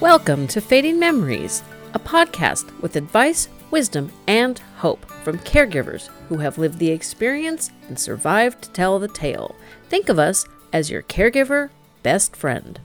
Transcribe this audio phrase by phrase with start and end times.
[0.00, 6.56] Welcome to Fading Memories, a podcast with advice, wisdom, and hope from caregivers who have
[6.56, 9.54] lived the experience and survived to tell the tale.
[9.90, 11.68] Think of us as your caregiver
[12.02, 12.80] best friend.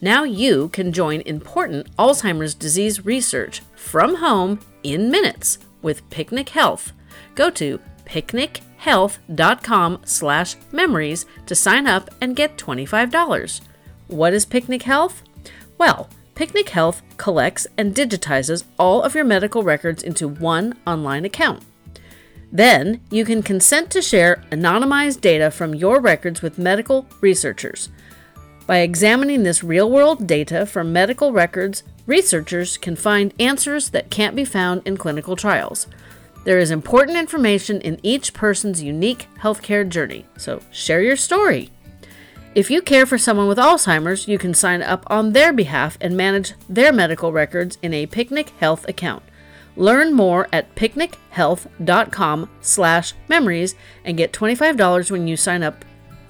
[0.00, 6.92] Now you can join important Alzheimer's disease research from home in minutes with Picnic Health.
[7.36, 13.60] Go to picnichealth.com slash memories to sign up and get $25.
[14.08, 15.22] What is Picnic Health?
[15.82, 21.64] Well, Picnic Health collects and digitizes all of your medical records into one online account.
[22.52, 27.88] Then you can consent to share anonymized data from your records with medical researchers.
[28.64, 34.36] By examining this real world data from medical records, researchers can find answers that can't
[34.36, 35.88] be found in clinical trials.
[36.44, 41.72] There is important information in each person's unique healthcare journey, so share your story.
[42.54, 46.14] If you care for someone with Alzheimer's, you can sign up on their behalf and
[46.14, 49.22] manage their medical records in a Picnic Health account.
[49.74, 55.82] Learn more at picnichealth.com/memories and get $25 when you sign up.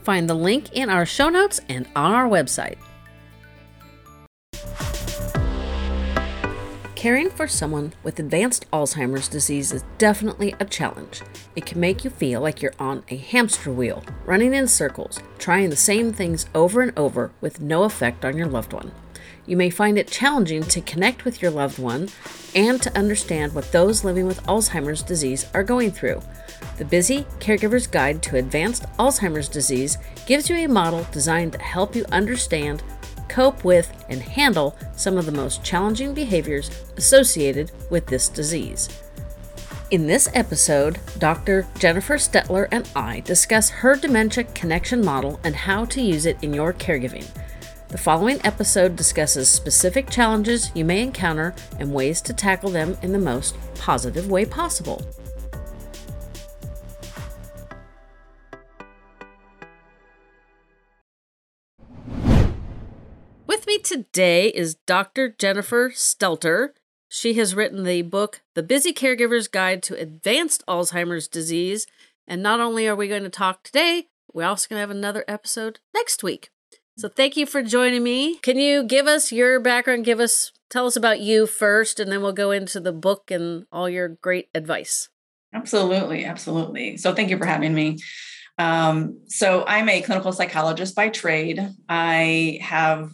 [0.04, 2.76] Find the link in our show notes and on our website.
[7.02, 11.20] Caring for someone with advanced Alzheimer's disease is definitely a challenge.
[11.56, 15.70] It can make you feel like you're on a hamster wheel, running in circles, trying
[15.70, 18.92] the same things over and over with no effect on your loved one.
[19.46, 22.08] You may find it challenging to connect with your loved one
[22.54, 26.22] and to understand what those living with Alzheimer's disease are going through.
[26.78, 31.96] The Busy Caregiver's Guide to Advanced Alzheimer's Disease gives you a model designed to help
[31.96, 32.80] you understand
[33.28, 38.88] cope with, and handle some of the most challenging behaviors associated with this disease.
[39.90, 41.66] In this episode, Dr.
[41.78, 46.54] Jennifer Stelter and I discuss her dementia connection model and how to use it in
[46.54, 47.26] your caregiving.
[47.88, 53.12] The following episode discusses specific challenges you may encounter and ways to tackle them in
[53.12, 55.04] the most positive way possible.
[63.92, 65.28] Today is Dr.
[65.28, 66.70] Jennifer Stelter.
[67.10, 71.86] She has written the book, The Busy Caregiver's Guide to Advanced Alzheimer's Disease.
[72.26, 75.26] And not only are we going to talk today, we're also going to have another
[75.28, 76.48] episode next week.
[76.96, 78.36] So thank you for joining me.
[78.36, 80.06] Can you give us your background?
[80.06, 83.66] Give us, tell us about you first, and then we'll go into the book and
[83.70, 85.10] all your great advice.
[85.52, 86.24] Absolutely.
[86.24, 86.96] Absolutely.
[86.96, 87.98] So thank you for having me.
[88.58, 91.60] Um, so I'm a clinical psychologist by trade.
[91.88, 93.10] I have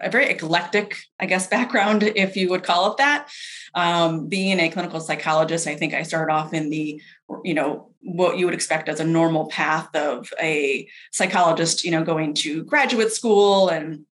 [0.00, 3.28] a very eclectic, I guess, background, if you would call it that.
[3.74, 7.00] Um, being a clinical psychologist, I think I started off in the,
[7.44, 12.04] you know, what you would expect as a normal path of a psychologist, you know,
[12.04, 14.04] going to graduate school and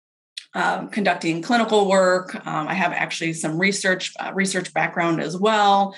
[0.54, 2.34] um, conducting clinical work.
[2.46, 5.94] Um, I have actually some research uh, research background as well.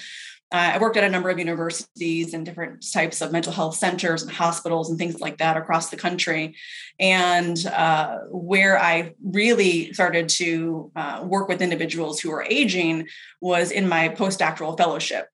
[0.50, 4.22] Uh, I worked at a number of universities and different types of mental health centers
[4.22, 6.56] and hospitals and things like that across the country.
[6.98, 13.08] And uh, where I really started to uh, work with individuals who are aging
[13.42, 15.28] was in my postdoctoral fellowship.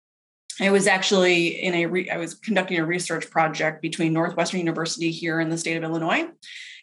[0.60, 5.10] I was actually in a re- I was conducting a research project between Northwestern University
[5.10, 6.28] here in the state of Illinois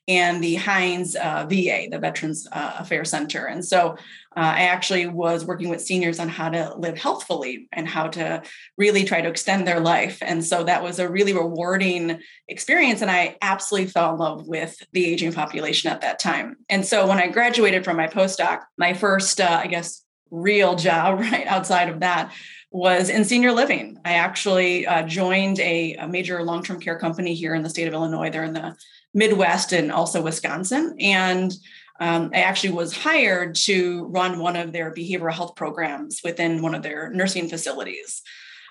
[0.07, 3.45] and the Hines uh, VA, the Veterans uh, Affairs Center.
[3.45, 3.91] And so
[4.35, 8.41] uh, I actually was working with seniors on how to live healthfully and how to
[8.77, 10.17] really try to extend their life.
[10.21, 13.01] And so that was a really rewarding experience.
[13.01, 16.55] And I absolutely fell in love with the aging population at that time.
[16.69, 21.19] And so when I graduated from my postdoc, my first, uh, I guess, real job
[21.31, 22.33] right outside of that
[22.71, 23.97] was in senior living.
[24.05, 27.87] I actually uh, joined a, a major long term care company here in the state
[27.87, 28.29] of Illinois.
[28.29, 28.77] They're in the
[29.13, 30.95] Midwest and also Wisconsin.
[30.99, 31.53] And
[31.99, 36.73] um, I actually was hired to run one of their behavioral health programs within one
[36.73, 38.21] of their nursing facilities.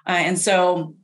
[0.07, 0.97] Uh, and so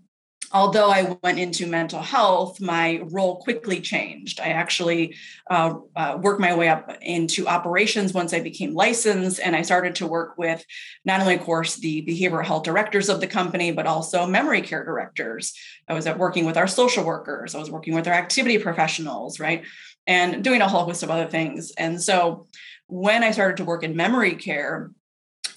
[0.57, 4.41] although I went into mental health, my role quickly changed.
[4.41, 5.15] I actually
[5.51, 9.97] uh, uh, worked my way up into operations once I became licensed, and I started
[9.97, 10.65] to work with
[11.05, 14.83] not only, of course, the behavioral health directors of the company, but also memory care
[14.83, 15.53] directors.
[15.89, 19.63] I was working with our social workers, I was working with our activity professionals, right?
[20.07, 21.73] And doing a whole host of other things.
[21.77, 22.47] And so
[22.87, 24.91] when I started to work in memory care,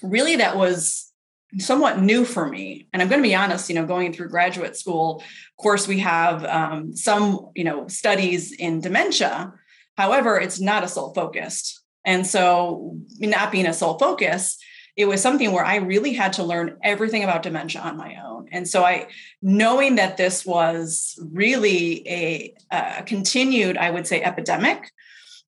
[0.02, 1.09] really that was
[1.58, 2.88] somewhat new for me.
[2.92, 5.98] And i'm going to be honest you know going through graduate school of course we
[5.98, 9.52] have um, some you know studies in dementia.
[9.96, 14.58] However it's not a sole focused and so not being a sole focus
[14.96, 18.48] it was something where i really had to learn everything about dementia on my own.
[18.52, 19.08] And so i
[19.42, 24.90] knowing that this was really a, a continued i would say epidemic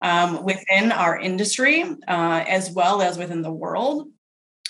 [0.02, 4.08] um, within our industry uh, as well as within the world.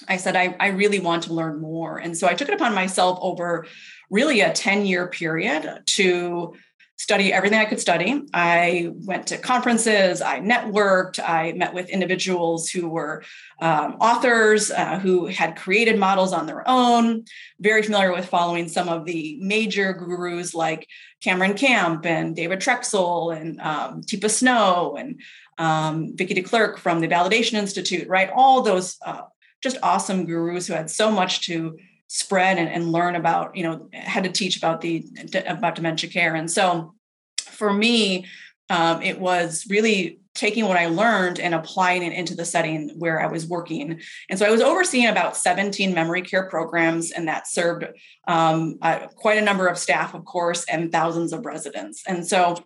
[0.08, 1.98] I said, I, I really want to learn more.
[1.98, 3.66] And so I took it upon myself over
[4.10, 6.54] really a 10 year period to
[7.00, 8.26] study everything I could study.
[8.34, 13.24] I went to conferences, I networked, I met with individuals who were
[13.58, 17.24] um, authors, uh, who had created models on their own,
[17.58, 20.86] very familiar with following some of the major gurus like
[21.22, 25.22] Cameron Camp and David Troxel and um, Teepa Snow and
[25.56, 28.30] um, Vicki de Klerk from the Validation Institute, right?
[28.34, 29.22] All those uh,
[29.62, 31.76] just awesome gurus who had so much to
[32.12, 35.06] spread and, and learn about you know had to teach about the
[35.46, 36.34] about dementia care.
[36.34, 36.94] And so
[37.38, 38.26] for me
[38.68, 43.20] um, it was really taking what i learned and applying it into the setting where
[43.20, 44.00] i was working.
[44.28, 47.84] And so i was overseeing about 17 memory care programs and that served
[48.26, 52.02] um, uh, quite a number of staff of course and thousands of residents.
[52.08, 52.56] And so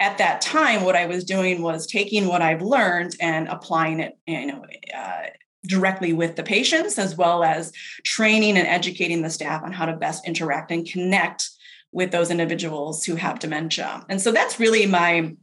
[0.00, 4.16] at that time what i was doing was taking what i've learned and applying it
[4.26, 4.64] you know
[4.96, 5.24] uh,
[5.66, 7.72] directly with the patients, as well as
[8.04, 11.50] training and educating the staff on how to best interact and connect
[11.92, 14.04] with those individuals who have dementia.
[14.08, 15.34] And so that's really my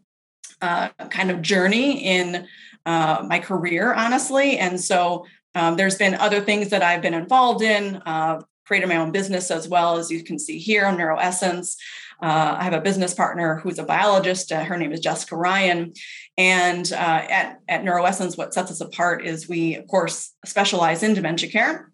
[0.62, 2.48] uh, kind of journey in
[2.86, 4.58] uh, my career, honestly.
[4.58, 5.26] And so
[5.56, 9.52] um, there's been other things that I've been involved in, uh, created my own business
[9.52, 11.76] as well, as you can see here on NeuroEssence.
[12.22, 14.52] Uh, I have a business partner who's a biologist.
[14.52, 15.94] Uh, her name is Jessica Ryan.
[16.38, 21.14] And uh, at, at NeuroEssence, what sets us apart is we, of course, specialize in
[21.14, 21.92] dementia care,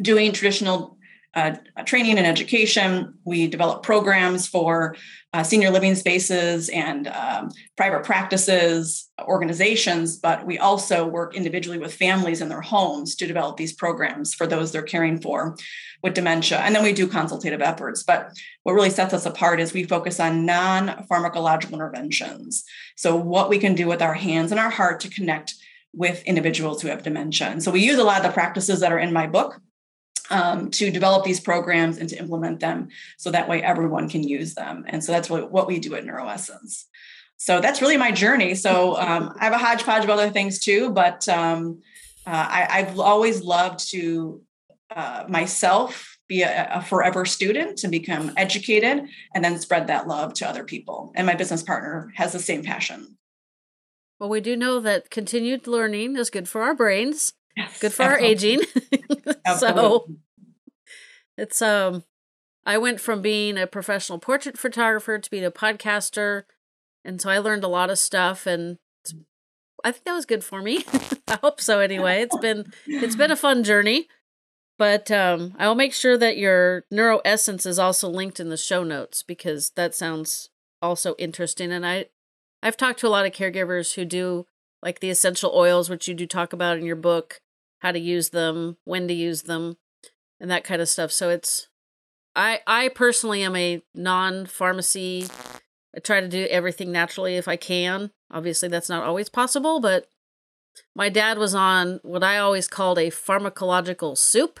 [0.00, 0.96] doing traditional
[1.34, 1.54] uh,
[1.84, 3.14] training and education.
[3.24, 4.96] We develop programs for
[5.34, 11.94] uh, senior living spaces and um, private practices, organizations, but we also work individually with
[11.94, 15.56] families in their homes to develop these programs for those they're caring for
[16.02, 16.58] with dementia.
[16.58, 18.02] And then we do consultative efforts.
[18.02, 22.64] But what really sets us apart is we focus on non pharmacological interventions.
[22.96, 25.54] So, what we can do with our hands and our heart to connect
[25.92, 27.48] with individuals who have dementia.
[27.48, 29.60] And so, we use a lot of the practices that are in my book
[30.30, 34.54] um, to develop these programs and to implement them so that way everyone can use
[34.54, 34.84] them.
[34.88, 36.84] And so that's what, what we do at NeuroEssence.
[37.38, 38.54] So that's really my journey.
[38.54, 41.80] So um, I have a hodgepodge of other things too, but um,
[42.26, 44.42] uh, I, have always loved to
[44.94, 50.34] uh, myself be a, a, forever student and become educated and then spread that love
[50.34, 51.12] to other people.
[51.14, 53.16] And my business partner has the same passion.
[54.18, 57.34] Well, we do know that continued learning is good for our brains.
[57.56, 58.60] Yes, good for our aging.
[59.58, 60.06] so
[61.36, 62.04] it's um
[62.66, 66.44] I went from being a professional portrait photographer to being a podcaster
[67.04, 68.78] and so I learned a lot of stuff and
[69.84, 70.84] I think that was good for me.
[71.28, 72.22] I hope so anyway.
[72.22, 74.08] It's been it's been a fun journey.
[74.78, 78.84] But um I will make sure that your NeuroEssence is also linked in the show
[78.84, 82.06] notes because that sounds also interesting and I
[82.62, 84.46] I've talked to a lot of caregivers who do
[84.82, 87.40] like the essential oils which you do talk about in your book
[87.80, 89.76] how to use them, when to use them,
[90.40, 91.12] and that kind of stuff.
[91.12, 91.68] So it's
[92.34, 95.26] I I personally am a non-pharmacy.
[95.96, 98.10] I try to do everything naturally if I can.
[98.30, 100.08] Obviously that's not always possible, but
[100.94, 104.60] my dad was on what I always called a pharmacological soup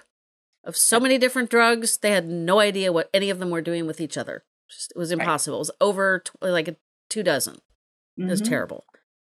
[0.68, 1.98] of so many different drugs.
[1.98, 4.44] They had no idea what any of them were doing with each other.
[4.70, 5.56] Just, it was impossible.
[5.56, 5.60] Right.
[5.60, 6.76] It was over like a
[7.08, 7.54] two dozen.
[7.54, 8.24] Mm-hmm.
[8.24, 8.50] It was mm-hmm.
[8.50, 8.84] terrible.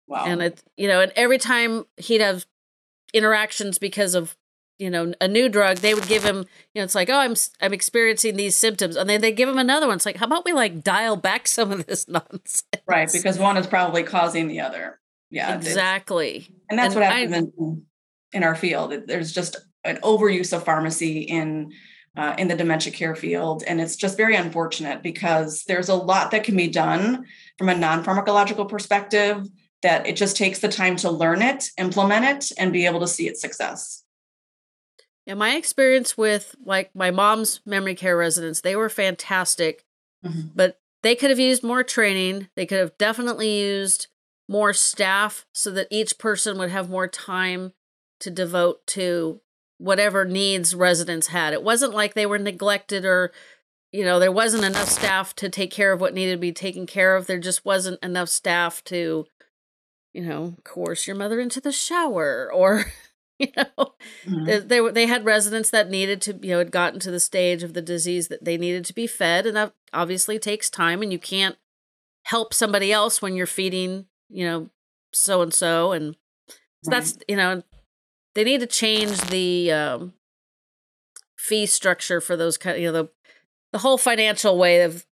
[0.07, 0.25] Wow.
[0.25, 2.45] And it, you know, and every time he'd have
[3.13, 4.35] interactions because of
[4.77, 7.33] you know a new drug they would give him you know it's like oh i'm
[7.59, 10.45] i'm experiencing these symptoms and then they give him another one it's like how about
[10.45, 14.59] we like dial back some of this nonsense right because one is probably causing the
[14.59, 14.99] other
[15.31, 17.85] yeah exactly and that's and what happens I, in,
[18.31, 19.57] in our field there's just
[19.89, 21.73] an overuse of pharmacy in
[22.17, 26.31] uh, in the dementia care field and it's just very unfortunate because there's a lot
[26.31, 27.25] that can be done
[27.57, 29.47] from a non-pharmacological perspective
[29.81, 33.07] that it just takes the time to learn it, implement it, and be able to
[33.07, 34.03] see its success.
[35.25, 39.85] Yeah, my experience with like my mom's memory care residents, they were fantastic,
[40.25, 40.49] mm-hmm.
[40.55, 42.49] but they could have used more training.
[42.55, 44.07] They could have definitely used
[44.47, 47.73] more staff so that each person would have more time
[48.21, 49.39] to devote to
[49.79, 51.53] whatever needs residents had.
[51.53, 53.31] It wasn't like they were neglected or
[53.91, 56.85] you know, there wasn't enough staff to take care of what needed to be taken
[56.85, 57.25] care of.
[57.25, 59.25] There just wasn't enough staff to
[60.13, 62.85] you know, coerce your mother into the shower or
[63.39, 63.93] you know
[64.25, 64.45] mm-hmm.
[64.45, 67.63] they, they they had residents that needed to you know had gotten to the stage
[67.63, 71.13] of the disease that they needed to be fed and that obviously takes time and
[71.13, 71.55] you can't
[72.23, 74.69] help somebody else when you're feeding you know
[75.13, 76.17] so and so and
[76.83, 77.63] so that's you know
[78.35, 80.13] they need to change the um,
[81.37, 83.09] fee structure for those kind of, you know the
[83.71, 85.05] the whole financial way of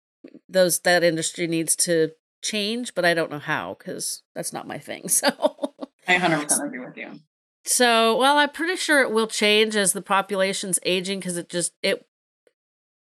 [0.50, 4.78] those that industry needs to change, but I don't know how because that's not my
[4.78, 5.10] thing.
[5.10, 5.74] So
[6.08, 7.20] I 100% agree with you.
[7.66, 11.74] So, well, I'm pretty sure it will change as the population's aging because it just
[11.84, 12.08] it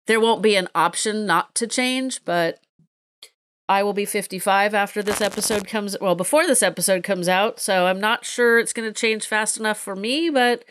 [0.08, 2.60] there won't be an option not to change, but
[3.70, 7.86] I will be 55 after this episode comes well before this episode comes out, so
[7.86, 10.66] I'm not sure it's going to change fast enough for me, but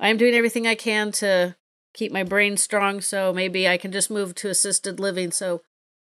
[0.00, 1.54] I'm doing everything I can to
[1.94, 5.62] keep my brain strong so maybe I can just move to assisted living so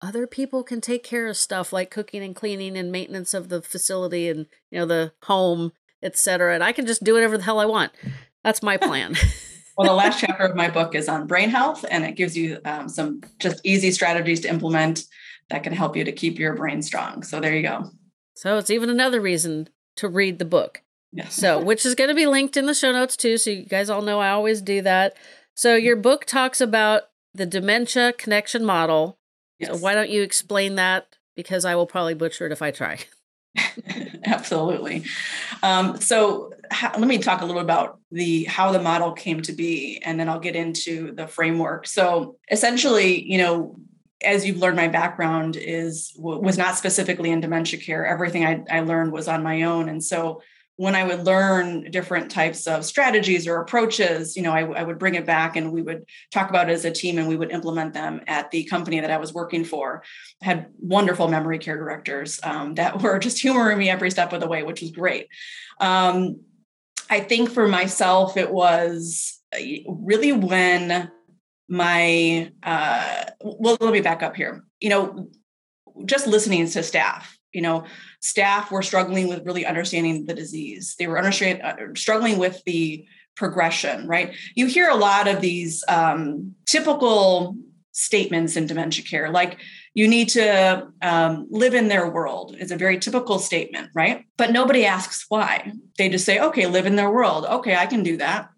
[0.01, 3.61] other people can take care of stuff like cooking and cleaning and maintenance of the
[3.61, 5.73] facility and you know the home
[6.03, 7.93] etc and I can just do whatever the hell I want.
[8.45, 9.17] That's my plan.
[9.77, 12.59] well, the last chapter of my book is on brain health, and it gives you
[12.65, 15.05] um, some just easy strategies to implement
[15.51, 17.23] that can help you to keep your brain strong.
[17.23, 17.91] So there you go.
[18.35, 20.83] So it's even another reason to read the book.
[21.13, 21.35] Yes.
[21.35, 23.37] So, which is going to be linked in the show notes too.
[23.37, 25.17] So you guys all know I always do that.
[25.55, 27.03] So your book talks about
[27.35, 29.19] the dementia connection model.
[29.59, 29.71] Yes.
[29.71, 31.17] So why don't you explain that?
[31.37, 32.99] Because I will probably butcher it if I try.
[34.25, 35.05] Absolutely.
[35.63, 39.53] Um, so how, let me talk a little about the how the model came to
[39.53, 41.87] be, and then I'll get into the framework.
[41.87, 43.77] So essentially, you know,
[44.23, 48.07] as you've learned, my background is was not specifically in dementia care.
[48.07, 50.43] Everything I, I learned was on my own, and so
[50.81, 54.99] when I would learn different types of strategies or approaches, you know, I, I, would
[54.99, 57.51] bring it back and we would talk about it as a team and we would
[57.51, 60.03] implement them at the company that I was working for.
[60.41, 64.41] I had wonderful memory care directors um, that were just humoring me every step of
[64.41, 65.29] the way, which was great.
[65.81, 66.41] Um,
[67.11, 71.11] I think for myself, it was uh, really when
[71.71, 74.65] my, uh, well, let me back up here.
[74.81, 75.29] You know,
[76.05, 77.85] just listening to staff you know
[78.21, 80.95] staff were struggling with really understanding the disease.
[80.99, 84.35] They were understanding uh, struggling with the progression right?
[84.55, 87.57] You hear a lot of these um, typical
[87.93, 89.59] statements in dementia care like
[89.95, 94.25] you need to um, live in their world is a very typical statement right?
[94.37, 95.73] But nobody asks why.
[95.99, 97.47] They just say okay live in their world.
[97.47, 98.50] Okay i can do that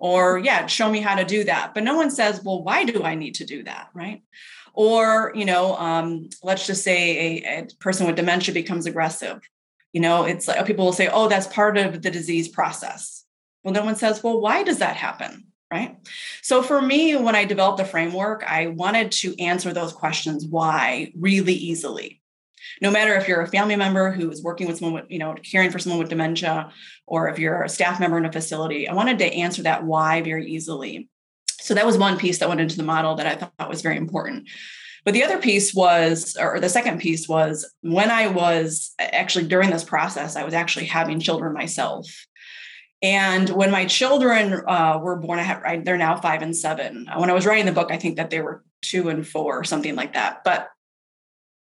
[0.00, 1.72] or yeah show me how to do that.
[1.74, 3.88] But no one says well why do i need to do that?
[3.94, 4.22] Right?
[4.72, 9.40] Or you know um, let's just say a, a, person with dementia becomes aggressive.
[9.92, 13.24] You know it's like people will say oh that's part of the disease process.
[13.62, 15.44] Well no one says well why does that happen?
[15.70, 15.96] Right?
[16.42, 21.12] So for me when i developed the framework i wanted to answer those questions why?
[21.14, 22.19] really easily
[22.80, 25.34] no matter if you're a family member who is working with someone with, you know,
[25.50, 26.72] caring for someone with dementia,
[27.06, 30.22] or if you're a staff member in a facility, I wanted to answer that why
[30.22, 31.08] very easily.
[31.60, 33.96] So that was one piece that went into the model that I thought was very
[33.96, 34.48] important.
[35.04, 39.70] But the other piece was, or the second piece was when I was actually during
[39.70, 42.06] this process, I was actually having children myself.
[43.02, 47.08] And when my children uh, were born, I had, they're now five and seven.
[47.16, 49.96] When I was writing the book, I think that they were two and four something
[49.96, 50.44] like that.
[50.44, 50.68] But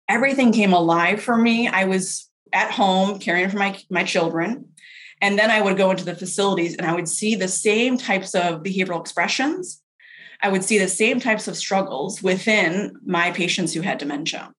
[0.08, 1.68] everything came alive for me.
[1.68, 4.70] I was at home caring for my, my children.
[5.20, 8.36] And then I would go into the facilities and I would see the same types
[8.36, 9.82] of behavioral expressions
[10.42, 14.52] I would see the same types of struggles within my patients who had dementia.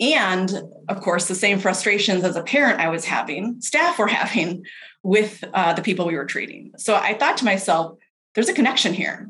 [0.00, 0.52] And
[0.88, 4.64] of course, the same frustrations as a parent I was having, staff were having
[5.02, 6.72] with uh, the people we were treating.
[6.76, 7.98] So I thought to myself,
[8.34, 9.28] there's a connection here.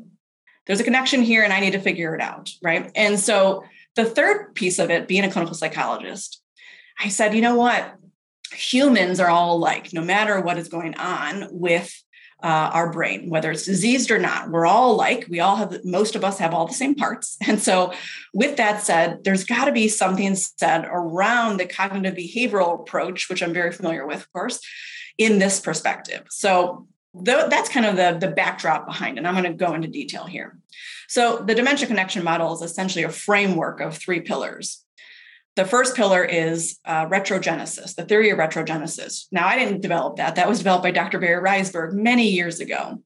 [0.65, 2.49] There's a connection here, and I need to figure it out.
[2.63, 2.91] Right.
[2.95, 3.63] And so
[3.95, 6.41] the third piece of it, being a clinical psychologist,
[6.99, 7.95] I said, you know what?
[8.53, 11.93] Humans are all alike, no matter what is going on with
[12.43, 14.49] uh, our brain, whether it's diseased or not.
[14.49, 17.37] We're all like, we all have, most of us have all the same parts.
[17.47, 17.93] And so,
[18.33, 23.41] with that said, there's got to be something said around the cognitive behavioral approach, which
[23.41, 24.59] I'm very familiar with, of course,
[25.17, 26.23] in this perspective.
[26.29, 26.87] So,
[27.23, 29.25] that's kind of the, the backdrop behind it.
[29.25, 30.57] I'm going to go into detail here.
[31.07, 34.85] So, the dementia connection model is essentially a framework of three pillars
[35.55, 39.27] the first pillar is uh, retrogenesis, the theory of retrogenesis.
[39.31, 40.35] Now, I didn't develop that.
[40.35, 41.17] That was developed by Dr.
[41.17, 43.01] Barry Reisberg many years ago.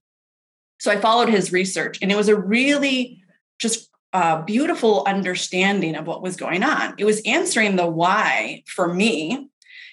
[0.79, 3.21] So I followed his research, and it was a really
[3.59, 6.95] just uh, beautiful understanding of what was going on.
[6.97, 9.49] It was answering the why for me.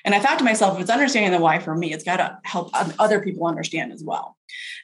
[0.06, 2.38] And I thought to myself, if it's understanding the why for me, it's got to
[2.44, 4.36] help other people understand as well.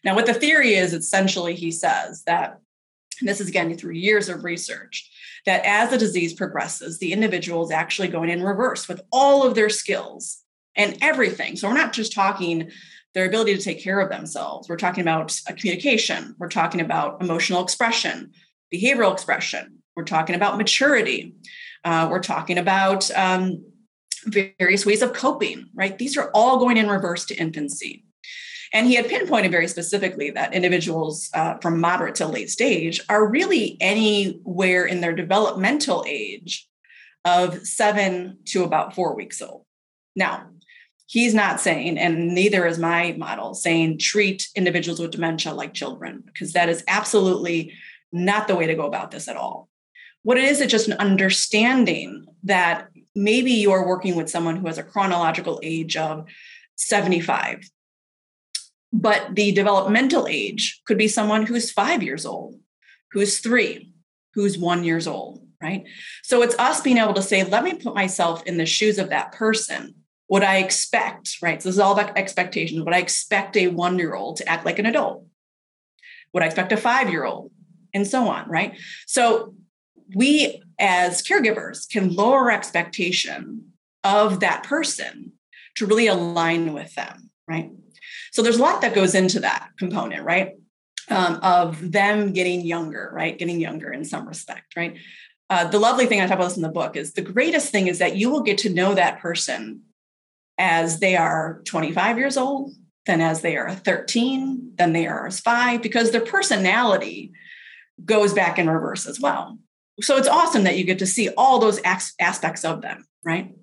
[0.05, 2.59] Now, what the theory is essentially, he says that,
[3.21, 5.09] this is again through years of research,
[5.47, 9.55] that as the disease progresses, the individual is actually going in reverse with all of
[9.55, 10.43] their skills
[10.75, 11.55] and everything.
[11.55, 12.73] So we're not just talking
[13.15, 14.69] their ability to take care of themselves.
[14.69, 16.35] We're talking about communication.
[16.39, 18.33] We're talking about emotional expression,
[18.75, 19.83] behavioral expression.
[19.95, 21.35] We're talking about maturity.
[21.85, 23.65] Uh, we're talking about um,
[24.25, 25.99] various ways of coping, right?
[25.99, 28.05] These are all going in reverse to infancy.
[28.73, 33.29] And he had pinpointed very specifically that individuals uh, from moderate to late stage are
[33.29, 36.67] really anywhere in their developmental age
[37.25, 39.65] of seven to about four weeks old.
[40.17, 40.47] Now,
[41.07, 46.23] he's not saying, and neither is my model, saying treat individuals with dementia like children,
[46.25, 47.75] because that is absolutely
[48.11, 49.69] not the way to go about this at all.
[50.23, 54.79] What it is, it's just an understanding that maybe you're working with someone who has
[54.79, 56.27] a chronological age of
[56.77, 57.69] 75,
[58.93, 62.59] but the developmental age could be someone who's five years old,
[63.13, 63.93] who's three,
[64.35, 65.85] who's one years old, right?
[66.23, 69.11] So it's us being able to say, let me put myself in the shoes of
[69.11, 69.95] that person.
[70.27, 71.63] What I expect, right?
[71.63, 72.83] So this is all about expectations.
[72.83, 75.27] what I expect a one year old to act like an adult?
[76.33, 77.53] what I expect a five year old?
[77.95, 78.79] And so on, right?
[79.07, 79.55] So
[80.15, 83.73] we as caregivers can lower expectation
[84.05, 85.33] of that person
[85.77, 87.71] to really align with them, right?
[88.33, 90.55] So there's a lot that goes into that component, right?
[91.09, 93.39] Um, of them getting younger, right?
[93.39, 94.97] Getting younger in some respect, right?
[95.51, 97.87] Uh, the lovely thing I talk about this in the book is the greatest thing
[97.89, 99.83] is that you will get to know that person
[100.59, 102.73] as they are 25 years old,
[103.07, 107.33] then as they are 13, then they are as five, because their personality
[108.05, 109.59] goes back in reverse as well.
[110.03, 113.55] So it's awesome that you get to see all those aspects of them, right?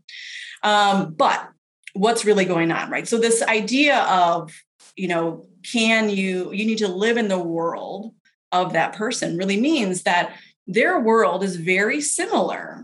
[0.63, 1.50] Um, but
[1.93, 3.08] what's really going on, right?
[3.08, 4.53] So this idea of,
[4.96, 8.13] you know, can you, you need to live in the world
[8.51, 10.34] of that person really means that
[10.67, 12.84] their world is very similar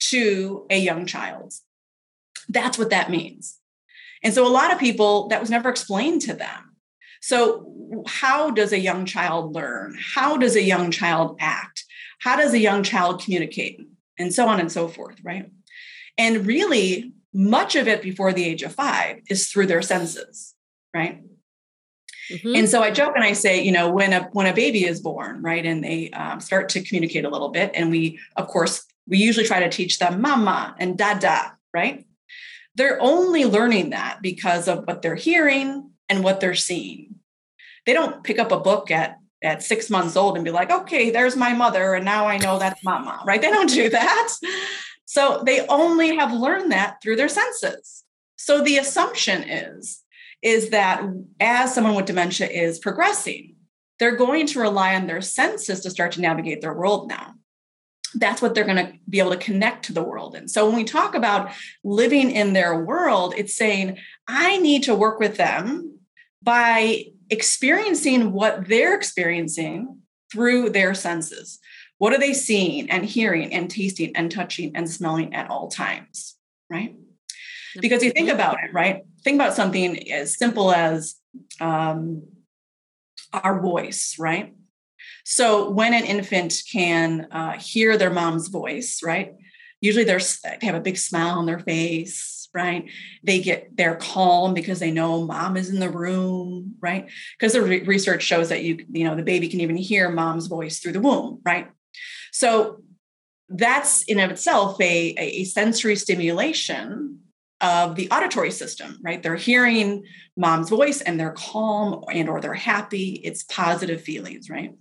[0.00, 1.62] to a young child's.
[2.48, 3.58] That's what that means.
[4.22, 6.76] And so a lot of people, that was never explained to them.
[7.20, 9.96] So, how does a young child learn?
[10.14, 11.71] How does a young child act?
[12.22, 13.80] How does a young child communicate?
[14.18, 15.50] And so on and so forth, right?
[16.16, 20.54] And really, much of it before the age of five is through their senses,
[20.94, 21.22] right?
[22.30, 22.54] Mm-hmm.
[22.54, 25.00] And so I joke and I say, you know, when a when a baby is
[25.00, 28.84] born, right, and they um, start to communicate a little bit, and we, of course,
[29.08, 32.06] we usually try to teach them mama and dada, right?
[32.76, 37.16] They're only learning that because of what they're hearing and what they're seeing.
[37.84, 41.10] They don't pick up a book at at six months old and be like, okay,
[41.10, 43.40] there's my mother, and now I know that's mama, right?
[43.40, 44.28] They don't do that.
[45.04, 48.04] So they only have learned that through their senses.
[48.36, 50.02] So the assumption is
[50.42, 51.04] is that
[51.38, 53.54] as someone with dementia is progressing,
[53.98, 57.34] they're going to rely on their senses to start to navigate their world now.
[58.16, 60.74] That's what they're going to be able to connect to the world And So when
[60.74, 61.52] we talk about
[61.84, 66.00] living in their world, it's saying, I need to work with them
[66.42, 69.98] by experiencing what they're experiencing
[70.30, 71.58] through their senses.
[71.96, 76.36] What are they seeing and hearing and tasting and touching and smelling at all times?
[76.68, 76.94] Right.
[77.80, 79.04] Because you think about it, right?
[79.24, 81.14] Think about something as simple as
[81.58, 82.24] um,
[83.32, 84.54] our voice, right?
[85.24, 89.34] So when an infant can uh, hear their mom's voice, right?
[89.80, 90.20] Usually they're,
[90.60, 92.90] they have a big smile on their face, right?
[93.22, 97.08] They get they're calm because they know mom is in the room, right?
[97.38, 100.46] Because the re- research shows that you you know the baby can even hear mom's
[100.46, 101.68] voice through the womb, right?
[102.32, 102.82] So
[103.48, 107.20] that's in of itself a, a sensory stimulation
[107.60, 109.22] of the auditory system, right?
[109.22, 110.04] They're hearing
[110.36, 113.20] mom's voice and they're calm and or they're happy.
[113.24, 114.74] It's positive feelings, right?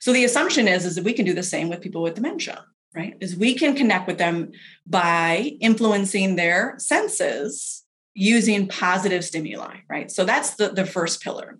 [0.00, 2.64] So the assumption is, is that we can do the same with people with dementia,
[2.94, 3.14] right?
[3.20, 4.52] Is we can connect with them
[4.86, 10.10] by influencing their senses using positive stimuli, right?
[10.10, 11.58] So that's the, the first pillar.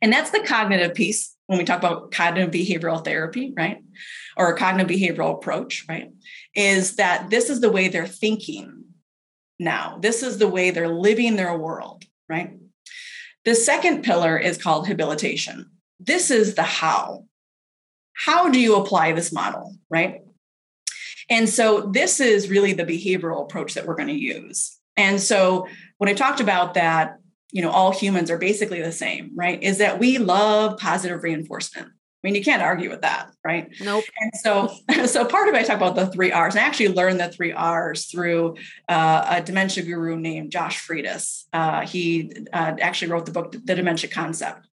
[0.00, 3.78] And that's the cognitive piece when we talk about cognitive behavioral therapy, right?
[4.36, 6.10] Or a cognitive behavioral approach, right?
[6.54, 8.84] Is that this is the way they're thinking
[9.58, 9.98] now.
[10.00, 12.56] This is the way they're living their world, right?
[13.44, 15.70] The second pillar is called habilitation.
[15.98, 17.24] This is the how.
[18.12, 20.22] How do you apply this model, right?
[21.30, 24.78] And so this is really the behavioral approach that we're going to use.
[24.96, 27.18] And so when I talked about that
[27.50, 31.88] you know all humans are basically the same right is that we love positive reinforcement
[32.22, 33.72] I mean, you can't argue with that, right?
[33.80, 34.02] Nope.
[34.18, 34.74] And so,
[35.06, 36.56] so part of it, I talk about the three R's.
[36.56, 38.56] And I actually learned the three R's through
[38.88, 41.44] uh, a dementia guru named Josh Freitas.
[41.52, 44.66] Uh, he uh, actually wrote the book, The Dementia Concept.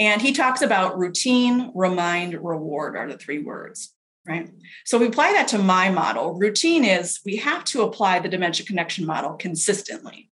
[0.00, 3.94] And he talks about routine, remind, reward are the three words,
[4.26, 4.50] right?
[4.84, 6.34] So we apply that to my model.
[6.34, 10.30] Routine is we have to apply the dementia connection model consistently.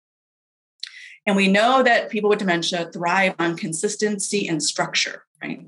[1.26, 5.66] And we know that people with dementia thrive on consistency and structure, right?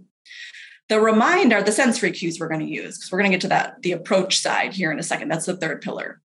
[0.88, 3.42] The remind are the sensory cues we're going to use because we're going to get
[3.42, 5.30] to that, the approach side here in a second.
[5.30, 6.22] That's the third pillar.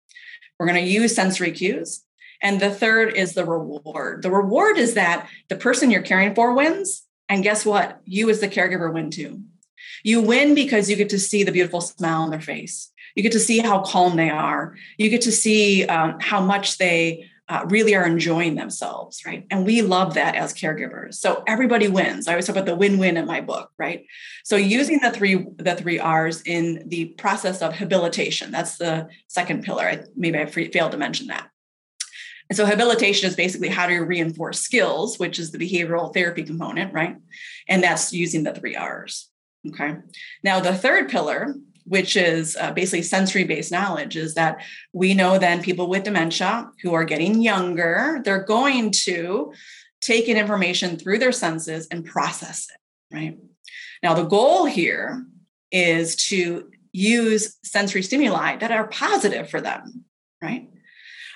[0.58, 2.04] We're going to use sensory cues.
[2.42, 4.22] And the third is the reward.
[4.22, 7.06] The reward is that the person you're caring for wins.
[7.28, 8.00] And guess what?
[8.04, 9.42] You, as the caregiver, win too.
[10.02, 12.90] You win because you get to see the beautiful smile on their face.
[13.14, 14.74] You get to see how calm they are.
[14.96, 19.46] You get to see um, how much they uh, really are enjoying themselves, right?
[19.50, 21.14] And we love that as caregivers.
[21.14, 22.26] So everybody wins.
[22.26, 24.06] I always talk about the win-win in my book, right?
[24.44, 28.52] So using the three the three R's in the process of habilitation.
[28.52, 29.84] That's the second pillar.
[29.84, 31.50] I, maybe I failed to mention that.
[32.48, 36.44] And so habilitation is basically how do you reinforce skills, which is the behavioral therapy
[36.44, 37.16] component, right?
[37.68, 39.28] And that's using the three R's.
[39.68, 39.96] Okay.
[40.42, 45.38] Now the third pillar which is uh, basically sensory based knowledge, is that we know
[45.38, 49.52] then people with dementia who are getting younger, they're going to
[50.00, 53.38] take in information through their senses and process it, right?
[54.02, 55.24] Now, the goal here
[55.70, 60.04] is to use sensory stimuli that are positive for them,
[60.42, 60.68] right?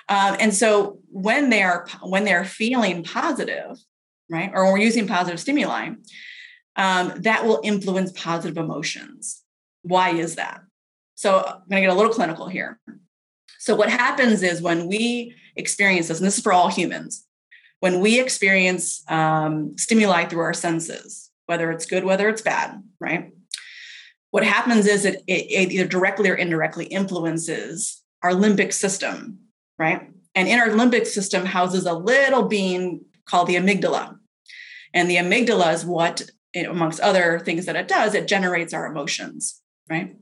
[0.09, 3.77] Um, and so when they are when they are feeling positive,
[4.29, 5.89] right, or we're using positive stimuli,
[6.77, 9.43] um, that will influence positive emotions.
[9.81, 10.61] Why is that?
[11.15, 12.79] So I'm going to get a little clinical here.
[13.59, 17.25] So, what happens is when we experience this, and this is for all humans,
[17.79, 23.31] when we experience um, stimuli through our senses, whether it's good, whether it's bad, right?
[24.31, 29.39] What happens is it, it, it either directly or indirectly influences our limbic system,
[29.79, 30.09] right?
[30.35, 34.17] And in our limbic system houses a little being called the amygdala.
[34.93, 39.61] And the amygdala is what, amongst other things that it does, it generates our emotions
[39.89, 40.15] right?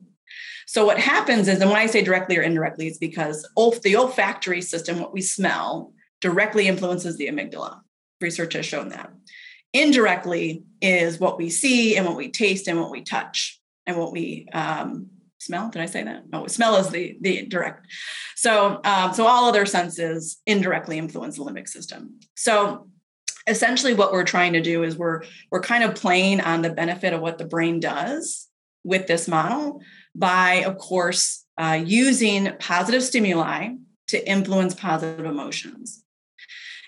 [0.67, 3.95] So what happens is, and when I say directly or indirectly, it's because olf- the
[3.95, 7.79] olfactory system, what we smell, directly influences the amygdala.
[8.21, 9.11] Research has shown that.
[9.73, 14.11] Indirectly is what we see and what we taste and what we touch and what
[14.11, 15.07] we um,
[15.39, 15.69] smell.
[15.69, 16.23] Did I say that?
[16.31, 17.85] No, smell is the the direct.
[18.35, 22.19] So um, so all other senses indirectly influence the limbic system.
[22.35, 22.87] So
[23.47, 27.13] essentially, what we're trying to do is we're we're kind of playing on the benefit
[27.13, 28.47] of what the brain does
[28.83, 29.81] with this model
[30.13, 33.69] by, of course, uh, using positive stimuli
[34.07, 36.03] to influence positive emotions.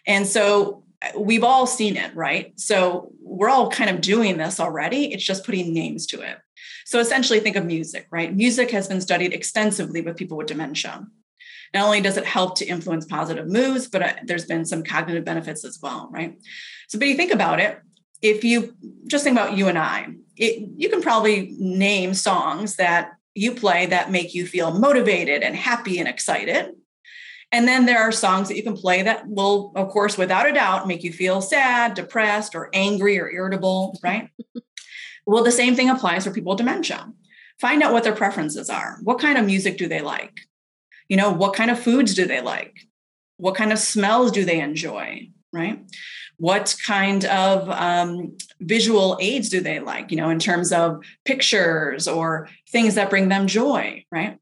[0.05, 2.57] And so uh, we've all seen it, right?
[2.59, 5.11] So we're all kind of doing this already.
[5.13, 6.37] It's just putting names to it.
[6.85, 8.33] So essentially, think of music, right?
[8.33, 11.05] Music has been studied extensively with people with dementia.
[11.73, 15.25] Not only does it help to influence positive moves, but uh, there's been some cognitive
[15.25, 16.37] benefits as well, right?
[16.87, 17.79] So, but you think about it,
[18.21, 18.75] if you
[19.07, 23.85] just think about you and I, it, you can probably name songs that you play
[23.85, 26.73] that make you feel motivated and happy and excited.
[27.51, 30.53] And then there are songs that you can play that will, of course, without a
[30.53, 34.29] doubt, make you feel sad, depressed, or angry or irritable, right?
[35.25, 37.13] well, the same thing applies for people with dementia.
[37.59, 38.97] Find out what their preferences are.
[39.03, 40.46] What kind of music do they like?
[41.09, 42.75] You know, what kind of foods do they like?
[43.37, 45.29] What kind of smells do they enjoy?
[45.53, 45.79] Right?
[46.37, 52.07] what kind of um, visual aids do they like you know in terms of pictures
[52.07, 54.37] or things that bring them joy right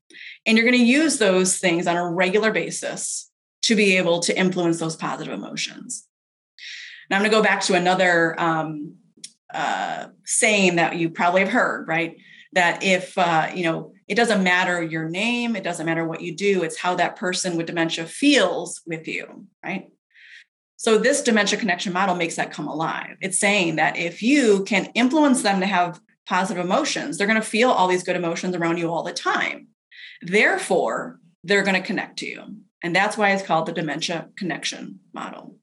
[0.46, 4.38] and you're going to use those things on a regular basis to be able to
[4.38, 6.06] influence those positive emotions
[7.10, 8.96] now i'm going to go back to another um,
[9.54, 12.18] uh, saying that you probably have heard right
[12.54, 16.36] that if uh, you know it doesn't matter your name it doesn't matter what you
[16.36, 19.90] do it's how that person with dementia feels with you right
[20.78, 23.16] so, this dementia connection model makes that come alive.
[23.22, 27.48] It's saying that if you can influence them to have positive emotions, they're going to
[27.48, 29.70] feel all these good emotions around you all the time.
[30.22, 32.44] Therefore, they're going to connect to you.
[32.84, 35.56] And that's why it's called the dementia connection model.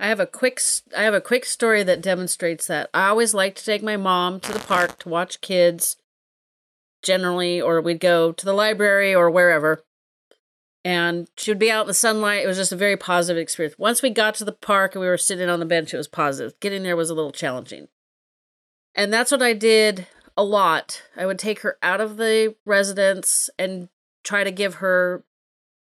[0.00, 0.60] I have a quick
[0.96, 2.90] I have a quick story that demonstrates that.
[2.92, 5.96] I always like to take my mom to the park to watch kids
[7.02, 9.84] generally or we'd go to the library or wherever
[10.84, 12.44] and she would be out in the sunlight.
[12.44, 13.78] It was just a very positive experience.
[13.78, 16.08] Once we got to the park and we were sitting on the bench, it was
[16.08, 16.58] positive.
[16.60, 17.88] Getting there was a little challenging.
[18.94, 20.06] And that's what I did
[20.36, 21.02] a lot.
[21.16, 23.88] I would take her out of the residence and
[24.24, 25.24] try to give her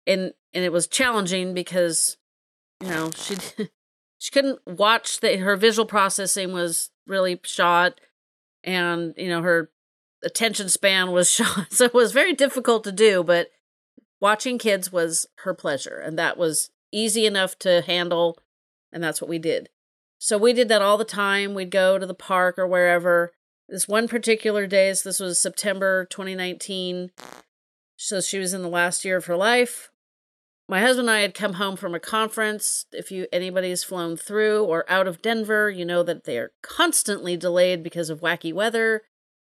[0.05, 2.17] and and it was challenging because
[2.81, 3.37] you know, she
[4.19, 7.99] she couldn't watch that her visual processing was really shot
[8.63, 9.71] and you know her
[10.23, 11.71] attention span was shot.
[11.71, 13.51] So it was very difficult to do, but
[14.19, 18.37] watching kids was her pleasure and that was easy enough to handle
[18.91, 19.69] and that's what we did.
[20.17, 21.53] So we did that all the time.
[21.53, 23.31] We'd go to the park or wherever.
[23.67, 27.11] This one particular day so this was september 2019
[27.95, 29.89] so she was in the last year of her life.
[30.67, 32.85] My husband and i had come home from a conference.
[32.91, 37.37] If you anybody's flown through or out of denver you know that they are constantly
[37.37, 39.03] delayed because of wacky weather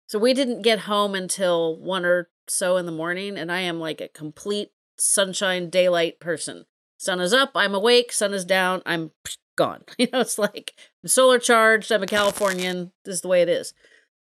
[0.07, 3.79] so we didn't get home until one or so in the morning, and I am
[3.79, 6.65] like a complete sunshine daylight person.
[6.97, 8.11] Sun is up, I'm awake.
[8.11, 9.11] Sun is down, I'm
[9.55, 9.83] gone.
[9.97, 11.91] You know, it's like I'm solar charged.
[11.91, 12.91] I'm a Californian.
[13.05, 13.73] This is the way it is.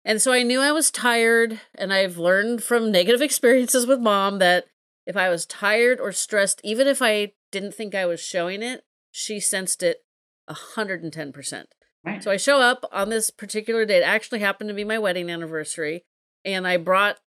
[0.03, 4.39] And so I knew I was tired, and I've learned from negative experiences with mom
[4.39, 4.65] that
[5.05, 8.83] if I was tired or stressed, even if I didn't think I was showing it,
[9.11, 10.03] she sensed it
[10.49, 11.65] 110%.
[12.05, 12.23] Right.
[12.23, 13.97] So I show up on this particular day.
[13.97, 16.05] It actually happened to be my wedding anniversary.
[16.43, 17.17] And I brought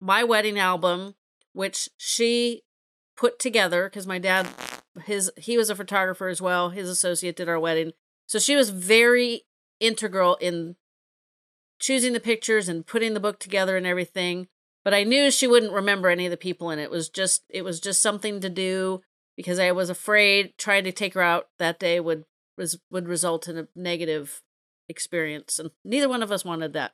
[0.00, 1.14] my wedding album,
[1.54, 2.62] which she
[3.16, 4.46] put together because my dad,
[5.04, 6.70] his he was a photographer as well.
[6.70, 7.92] His associate did our wedding.
[8.26, 9.42] So she was very
[9.80, 10.76] integral in
[11.78, 14.48] choosing the pictures and putting the book together and everything.
[14.84, 16.84] But I knew she wouldn't remember any of the people in it.
[16.84, 19.00] it was just it was just something to do
[19.34, 22.24] because I was afraid trying to take her out that day would
[22.56, 24.42] was would result in a negative
[24.88, 26.92] experience and neither one of us wanted that.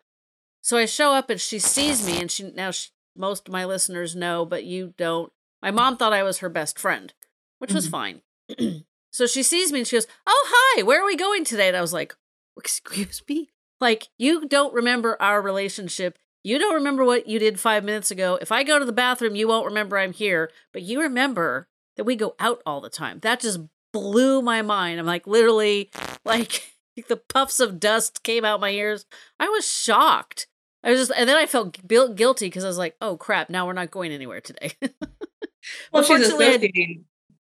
[0.61, 3.65] So I show up and she sees me and she now she, most of my
[3.65, 5.33] listeners know but you don't.
[5.61, 7.13] My mom thought I was her best friend,
[7.59, 7.77] which mm-hmm.
[7.77, 8.23] was fine.
[9.11, 10.83] so she sees me and she goes, "Oh, hi.
[10.83, 12.17] Where are we going today?" And I was like,
[12.57, 16.17] "Excuse me?" Like, you don't remember our relationship.
[16.45, 18.39] You don't remember what you did five minutes ago.
[18.41, 22.05] If I go to the bathroom, you won't remember I'm here, but you remember that
[22.05, 23.19] we go out all the time.
[23.23, 23.61] That just
[23.93, 24.99] blew my mind.
[24.99, 25.91] I'm like, literally,
[26.25, 26.75] like,
[27.09, 29.07] the puffs of dust came out my ears.
[29.39, 30.47] I was shocked.
[30.85, 33.67] I was just, and then I felt guilty because I was like, oh crap, now
[33.67, 34.73] we're not going anywhere today.
[35.93, 37.05] well, she's associating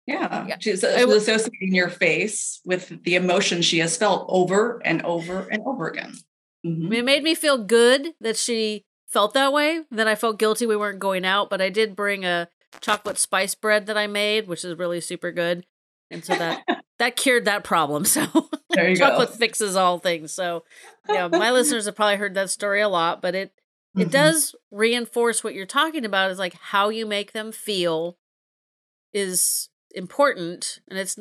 [0.06, 0.47] yeah.
[0.47, 0.58] yeah.
[0.60, 5.63] She's, she's associating your face with the emotion she has felt over and over and
[5.65, 6.13] over again.
[6.65, 6.93] Mm-hmm.
[6.93, 9.82] It made me feel good that she felt that way.
[9.91, 12.49] Then I felt guilty we weren't going out, but I did bring a
[12.82, 15.65] chocolate spice bread that I made, which is really super good.
[16.13, 16.63] And so that
[16.99, 18.06] that cured that problem.
[18.13, 18.26] So
[18.95, 19.36] chocolate go.
[19.36, 20.32] fixes all things.
[20.32, 20.63] So
[21.08, 23.54] yeah, my listeners have probably heard that story a lot, but it
[23.95, 24.10] it mm-hmm.
[24.10, 28.17] does reinforce what you're talking about is like how you make them feel
[29.13, 31.19] is important and it's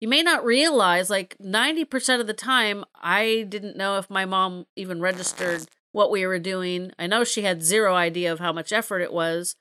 [0.00, 4.66] you may not realize like 90% of the time I didn't know if my mom
[4.74, 6.90] even registered what we were doing.
[6.98, 9.54] I know she had zero idea of how much effort it was.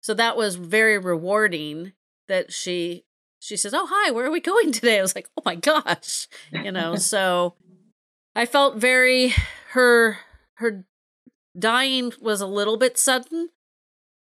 [0.00, 1.94] So that was very rewarding
[2.28, 3.04] that she
[3.42, 6.28] she says, "Oh, hi, where are we going today?" I was like, "Oh my gosh."
[6.52, 7.54] You know, so
[8.34, 9.34] I felt very
[9.70, 10.18] her
[10.54, 10.84] her
[11.58, 13.50] dying was a little bit sudden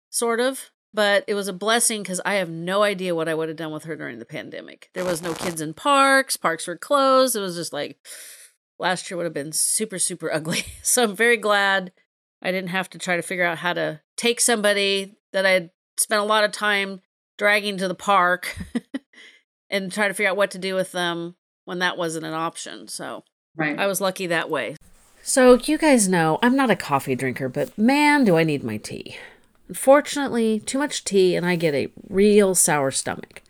[0.10, 3.50] sort of but it was a blessing because I have no idea what I would
[3.50, 4.90] have done with her during the pandemic.
[4.94, 7.36] There was no kids in parks, parks were closed.
[7.36, 8.00] It was just like
[8.80, 10.64] last year would have been super, super ugly.
[10.82, 11.92] So I'm very glad
[12.42, 15.70] I didn't have to try to figure out how to take somebody that I had
[16.00, 17.02] spent a lot of time
[17.38, 18.58] dragging to the park
[19.70, 22.88] and try to figure out what to do with them when that wasn't an option.
[22.88, 23.24] So
[23.56, 23.78] right.
[23.78, 24.76] I was lucky that way.
[25.22, 28.78] So, you guys know I'm not a coffee drinker, but man, do I need my
[28.78, 29.18] tea.
[29.68, 33.44] Unfortunately, too much tea and I get a real sour stomach.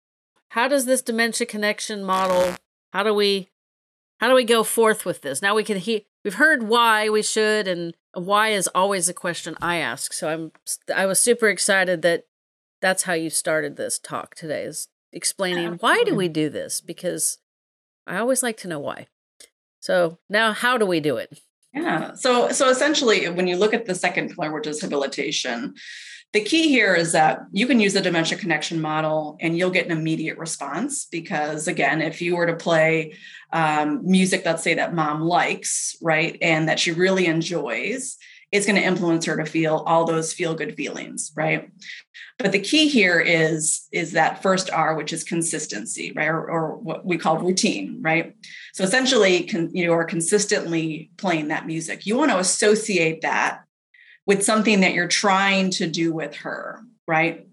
[0.51, 2.57] How does this dementia connection model,
[2.93, 3.49] how do we
[4.21, 5.43] how do we go forth with this?
[5.43, 9.57] Now we can he we've heard why we should and why is always a question
[9.61, 10.13] I ask.
[10.13, 10.53] So I'm
[10.95, 12.25] I was super excited that
[12.81, 17.39] that's how you started this talk today is explaining why do we do this because
[18.07, 19.09] I always like to know why.
[19.81, 21.41] So now how do we do it?
[21.73, 22.15] Yeah.
[22.15, 25.75] So so essentially when you look at the second pillar which is habilitation
[26.33, 29.85] the key here is that you can use the dementia connection model and you'll get
[29.85, 33.15] an immediate response because again if you were to play
[33.53, 38.17] um, music let's say that mom likes right and that she really enjoys
[38.53, 41.71] it's going to influence her to feel all those feel good feelings right
[42.39, 46.77] but the key here is is that first r which is consistency right or, or
[46.77, 48.37] what we call routine right
[48.75, 53.65] so essentially con, you are consistently playing that music you want to associate that
[54.27, 57.47] with something that you're trying to do with her, right?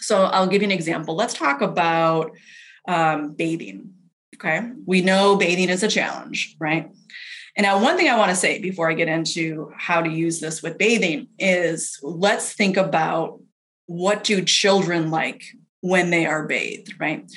[0.00, 1.14] So I'll give you an example.
[1.14, 2.32] Let's talk about
[2.86, 3.92] um, bathing.
[4.36, 4.70] Okay.
[4.86, 6.90] We know bathing is a challenge, right?
[7.58, 10.38] And now, one thing I want to say before I get into how to use
[10.38, 13.40] this with bathing is let's think about
[13.86, 15.42] what do children like
[15.80, 17.28] when they are bathed, right?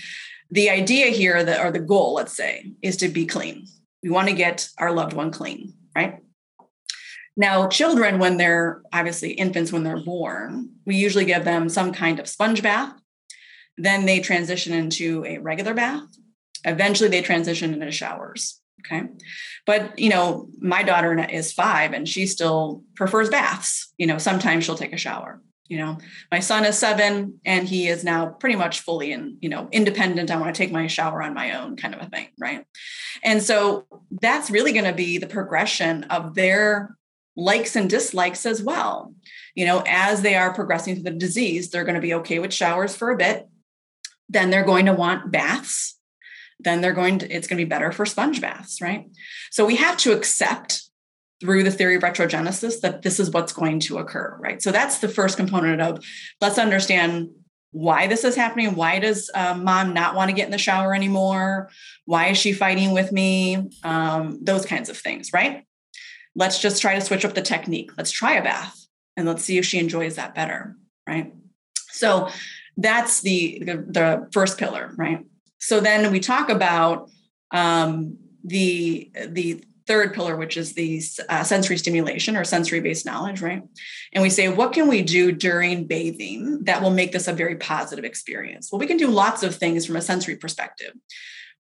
[0.52, 3.66] The idea here that, or the goal, let's say, is to be clean.
[4.04, 6.20] We want to get our loved one clean, right?
[7.36, 12.20] Now, children, when they're obviously infants, when they're born, we usually give them some kind
[12.20, 12.94] of sponge bath.
[13.76, 16.06] Then they transition into a regular bath.
[16.64, 18.61] Eventually, they transition into showers.
[18.86, 19.04] Okay.
[19.66, 23.94] But, you know, my daughter is five and she still prefers baths.
[23.98, 25.42] You know, sometimes she'll take a shower.
[25.68, 29.48] You know, my son is seven and he is now pretty much fully and, you
[29.48, 30.30] know, independent.
[30.30, 32.28] I want to take my shower on my own kind of a thing.
[32.38, 32.66] Right.
[33.24, 33.86] And so
[34.20, 36.98] that's really going to be the progression of their
[37.38, 39.14] likes and dislikes as well.
[39.56, 42.54] You know, as they are progressing through the disease, they're going to be okay with
[42.54, 43.48] showers for a bit.
[44.28, 45.98] Then they're going to want baths.
[46.64, 49.10] Then they're going to, it's going to be better for sponge baths, right?
[49.52, 50.84] So we have to accept
[51.40, 54.62] through the theory of retrogenesis that this is what's going to occur, right?
[54.62, 56.06] So that's the first component of
[56.40, 57.32] let's understand
[57.72, 58.76] why this is happening.
[58.76, 61.70] Why does um, mom not want to get in the shower anymore?
[62.06, 63.70] Why is she fighting with me?
[63.84, 65.66] Um, those kinds of things, right?
[66.36, 67.92] let's just try to switch up the technique.
[67.98, 70.76] Let's try a bath and let's see if she enjoys that better.
[71.08, 71.34] Right.
[71.90, 72.30] So
[72.78, 74.94] that's the, the, the first pillar.
[74.96, 75.26] Right.
[75.62, 77.10] So then we talk about
[77.52, 83.42] um, the, the third pillar, which is the uh, sensory stimulation or sensory based knowledge,
[83.42, 83.62] right?
[84.14, 87.56] And we say, what can we do during bathing that will make this a very
[87.56, 88.72] positive experience?
[88.72, 90.94] Well, we can do lots of things from a sensory perspective.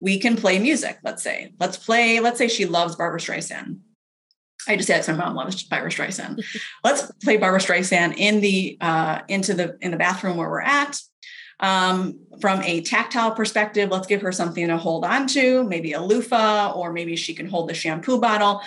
[0.00, 1.52] We can play music, let's say.
[1.60, 3.80] Let's play, let's say she loves Barbra Streisand.
[4.68, 6.44] I just said my mom loves Barbra Streisand.
[6.84, 11.00] Let's play Barbra Streisand in the uh, into the in the bathroom where we're at.
[11.60, 16.00] Um, from a tactile perspective, let's give her something to hold on to, maybe a
[16.00, 18.62] loofah, or maybe she can hold the shampoo bottle.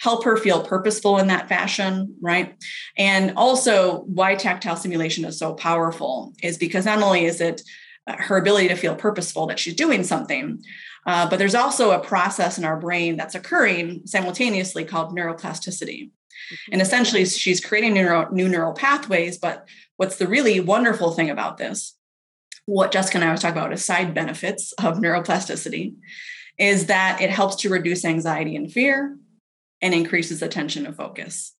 [0.00, 2.56] Help her feel purposeful in that fashion, right?
[2.96, 7.62] And also, why tactile stimulation is so powerful is because not only is it
[8.06, 10.62] uh, her ability to feel purposeful that she's doing something,
[11.04, 16.04] uh, but there's also a process in our brain that's occurring simultaneously called neuroplasticity.
[16.04, 16.72] Mm-hmm.
[16.72, 19.36] And essentially, she's creating new, new neural pathways.
[19.36, 21.97] But what's the really wonderful thing about this,
[22.68, 25.94] what Jessica and I was talking about is side benefits of neuroplasticity,
[26.58, 29.16] is that it helps to reduce anxiety and fear
[29.80, 31.54] and increases attention and focus.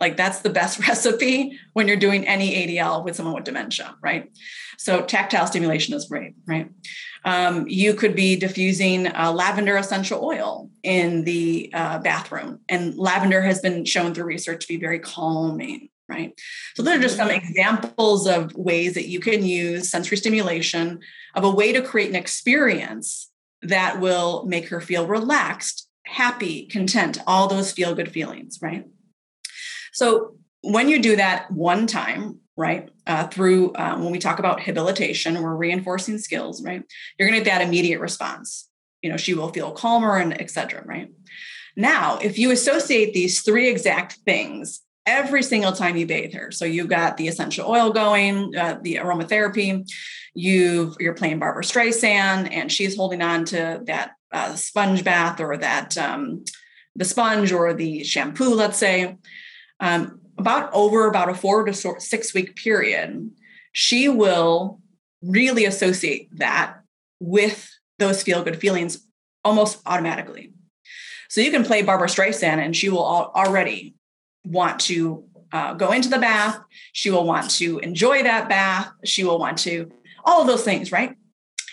[0.00, 4.32] Like that's the best recipe when you're doing any ADL with someone with dementia, right?
[4.78, 6.68] So tactile stimulation is great, right?
[7.24, 13.60] Um, you could be diffusing lavender essential oil in the uh, bathroom, and lavender has
[13.60, 16.38] been shown through research to be very calming, right?
[16.74, 21.00] So those are just some examples of ways that you can use sensory stimulation
[21.34, 23.30] of a way to create an experience
[23.62, 28.86] that will make her feel relaxed, happy, content, all those feel good feelings, right?
[29.92, 34.60] So when you do that one time, right, uh, through um, when we talk about
[34.60, 36.82] habilitation, we're reinforcing skills, right?
[37.18, 38.68] You're going to get that immediate response.
[39.02, 40.82] You know, she will feel calmer and etc.
[40.84, 41.10] Right
[41.76, 46.64] now, if you associate these three exact things every single time you bathe her, so
[46.64, 49.88] you've got the essential oil going, uh, the aromatherapy,
[50.34, 55.56] you've you're playing Barbra Streisand, and she's holding on to that uh, sponge bath or
[55.56, 56.44] that um,
[56.94, 59.16] the sponge or the shampoo, let's say
[59.80, 63.30] um, about over about a four to six week period,
[63.72, 64.80] she will
[65.22, 66.76] really associate that
[67.20, 69.04] with those feel good feelings
[69.44, 70.52] almost automatically.
[71.28, 73.94] So you can play Barbra Streisand and she will already
[74.48, 76.58] want to uh, go into the bath.
[76.92, 78.90] She will want to enjoy that bath.
[79.04, 79.90] She will want to,
[80.24, 81.16] all of those things, right?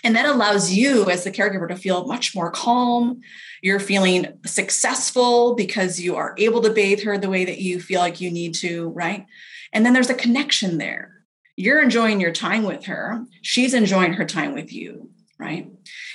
[0.04, 3.20] And that allows you as the caregiver to feel much more calm.
[3.62, 8.00] You're feeling successful because you are able to bathe her the way that you feel
[8.00, 9.26] like you need to, right?
[9.72, 11.24] And then there's a connection there.
[11.56, 15.68] You're enjoying your time with her, she's enjoying her time with you, right?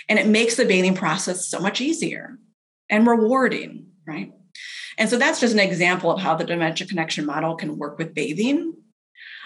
[0.08, 2.38] And it makes the bathing process so much easier
[2.90, 4.32] and rewarding, right?
[4.98, 8.14] And so that's just an example of how the dementia connection model can work with
[8.14, 8.74] bathing.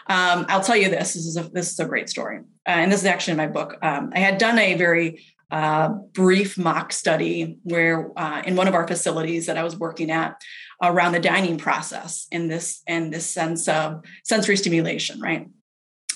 [0.08, 1.14] Um, I'll tell you this.
[1.14, 3.48] This is a this is a great story, uh, and this is actually in my
[3.48, 3.78] book.
[3.82, 8.76] Um, I had done a very uh, brief mock study where uh, in one of
[8.76, 10.40] our facilities that I was working at
[10.82, 15.48] around the dining process in this and this sense of sensory stimulation, right?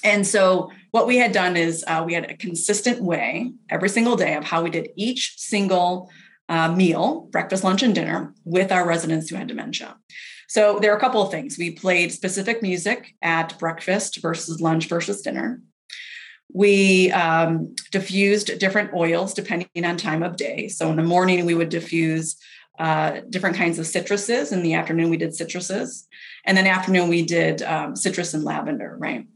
[0.03, 4.15] And so what we had done is uh, we had a consistent way every single
[4.15, 6.09] day of how we did each single
[6.50, 9.95] uh, meal, breakfast, lunch, and dinner with our residents who had dementia.
[10.47, 11.58] So there are a couple of things.
[11.58, 15.62] We played specific music at breakfast versus lunch versus dinner.
[16.52, 20.68] We um, diffused different oils depending on time of day.
[20.68, 22.36] So in the morning, we would diffuse
[22.80, 24.52] uh, different kinds of citruses.
[24.52, 26.06] In the afternoon, we did citruses.
[26.45, 29.28] And then afternoon, we did um, citrus and lavender, right?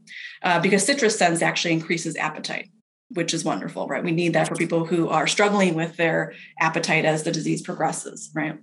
[0.42, 2.70] Uh, because citrus scents actually increases appetite
[3.10, 4.02] which is wonderful, right?
[4.02, 8.30] We need that for people who are struggling with their appetite as the disease progresses,
[8.34, 8.58] right?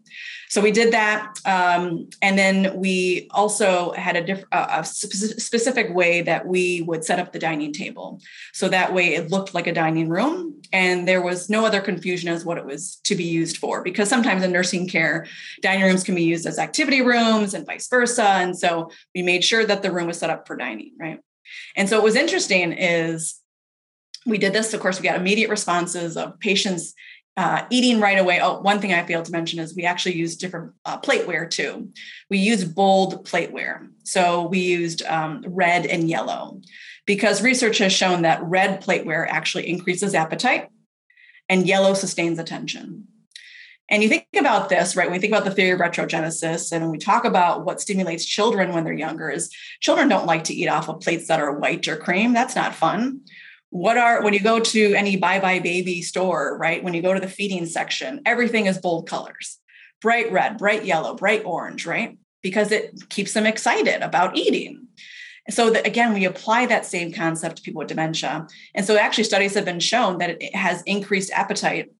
[0.49, 6.21] So we did that, um, and then we also had a, diff- a specific way
[6.23, 8.19] that we would set up the dining table,
[8.51, 12.27] so that way it looked like a dining room, and there was no other confusion
[12.29, 13.83] as what it was to be used for.
[13.83, 15.27] Because sometimes in nursing care,
[15.61, 19.43] dining rooms can be used as activity rooms and vice versa, and so we made
[19.43, 21.19] sure that the room was set up for dining, right?
[21.75, 23.40] And so what was interesting is
[24.25, 24.73] we did this.
[24.73, 26.93] Of course, we got immediate responses of patients
[27.37, 28.39] uh, eating right away.
[28.41, 31.89] Oh, one thing I failed to mention is we actually used different uh, plateware too.
[32.29, 33.89] We used bold plateware.
[34.03, 36.61] So we used um, red and yellow
[37.05, 40.69] because research has shown that red plateware actually increases appetite
[41.47, 43.07] and yellow sustains attention.
[43.89, 45.07] And you think about this, right?
[45.07, 48.25] When we think about the theory of retrogenesis and when we talk about what stimulates
[48.25, 51.59] children when they're younger, is children don't like to eat off of plates that are
[51.59, 52.33] white or cream.
[52.33, 53.21] That's not fun
[53.71, 57.19] what are when you go to any buybuy BABY store right when you go to
[57.19, 59.57] the feeding section everything is bold colors.
[60.01, 62.17] Bright red bright yellow bright orange right?
[62.43, 64.87] Because it keeps them excited about eating.
[65.49, 68.45] So that again we apply that same concept to people with dementia.
[68.75, 71.93] And so actually studies have been shown that it has increased appetite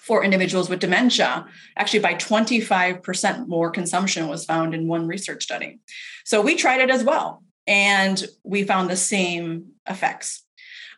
[0.00, 1.46] for individuals with dementia.
[1.76, 5.80] Actually by 25% more consumption was found in one research study.
[6.24, 10.44] So we tried it as well and we found the same effects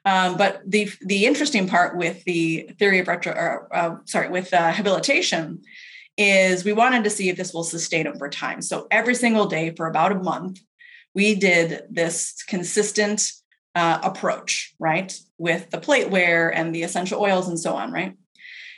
[0.05, 4.53] um, but the the interesting part with the theory of retro, or, uh, sorry, with
[4.55, 5.63] uh, habilitation,
[6.17, 8.63] is we wanted to see if this will sustain over time.
[8.63, 10.61] So every single day for about a month,
[11.15, 13.33] we did this consistent
[13.75, 18.17] uh, approach, right, with the plateware and the essential oils and so on, right.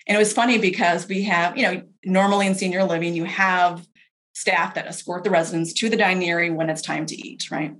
[0.06, 3.86] And it was funny because we have, you know, normally in senior living, you have
[4.34, 7.74] staff that escort the residents to the dining area when it's time to eat, right?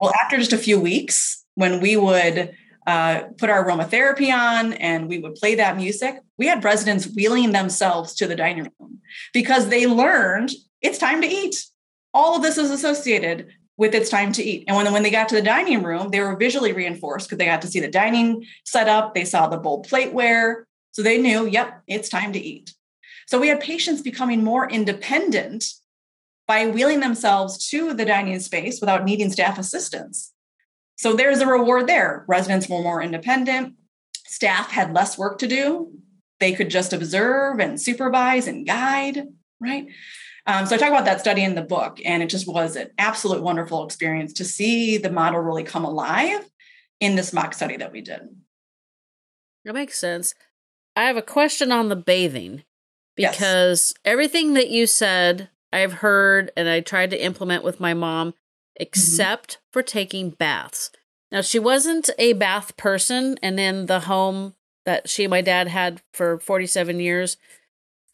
[0.00, 2.54] Well, after just a few weeks, when we would
[2.86, 7.50] uh, put our aromatherapy on and we would play that music, we had residents wheeling
[7.50, 9.00] themselves to the dining room
[9.34, 10.52] because they learned
[10.82, 11.66] it's time to eat.
[12.14, 14.64] All of this is associated with it's time to eat.
[14.68, 17.46] And when, when they got to the dining room, they were visually reinforced because they
[17.46, 20.62] got to see the dining set up, they saw the bold plateware.
[20.92, 22.72] So they knew, yep, it's time to eat.
[23.26, 25.64] So we had patients becoming more independent
[26.46, 30.32] by wheeling themselves to the dining space without needing staff assistance.
[30.98, 32.24] So there's a reward there.
[32.28, 33.74] Residents were more independent,
[34.26, 35.92] staff had less work to do.
[36.40, 39.26] They could just observe and supervise and guide,
[39.60, 39.86] right?
[40.46, 42.90] Um, so I talk about that study in the book, and it just was an
[42.98, 46.48] absolute wonderful experience to see the model really come alive
[47.00, 48.20] in this mock study that we did.
[49.64, 50.34] That makes sense.
[50.96, 52.64] I have a question on the bathing
[53.14, 54.02] because yes.
[54.04, 58.34] everything that you said, I've heard and I tried to implement with my mom.
[58.78, 58.86] Mm-hmm.
[58.86, 59.72] except mm-hmm.
[59.72, 60.90] for taking baths.
[61.30, 64.54] Now, she wasn't a bath person, and in the home
[64.86, 67.36] that she and my dad had for 47 years,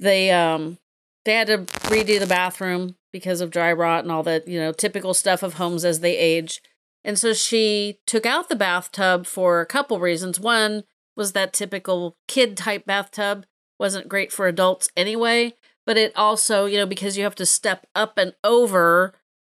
[0.00, 0.78] they um
[1.24, 4.72] they had to redo the bathroom because of dry rot and all that, you know,
[4.72, 6.60] typical stuff of homes as they age.
[7.04, 10.40] And so she took out the bathtub for a couple reasons.
[10.40, 10.82] One
[11.16, 13.46] was that typical kid type bathtub
[13.78, 15.54] wasn't great for adults anyway,
[15.86, 19.14] but it also, you know, because you have to step up and over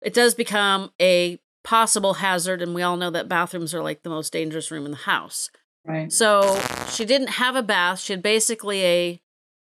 [0.07, 4.09] it does become a possible hazard and we all know that bathrooms are like the
[4.09, 5.51] most dangerous room in the house.
[5.85, 6.13] Right.
[6.13, 6.59] So
[6.91, 7.99] she didn't have a bath.
[8.01, 9.21] She had basically a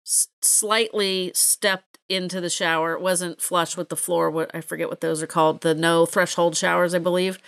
[0.07, 2.93] s- slightly stepped into the shower.
[2.95, 6.07] It wasn't flush with the floor what i forget what those are called the no
[6.07, 7.39] threshold showers i believe.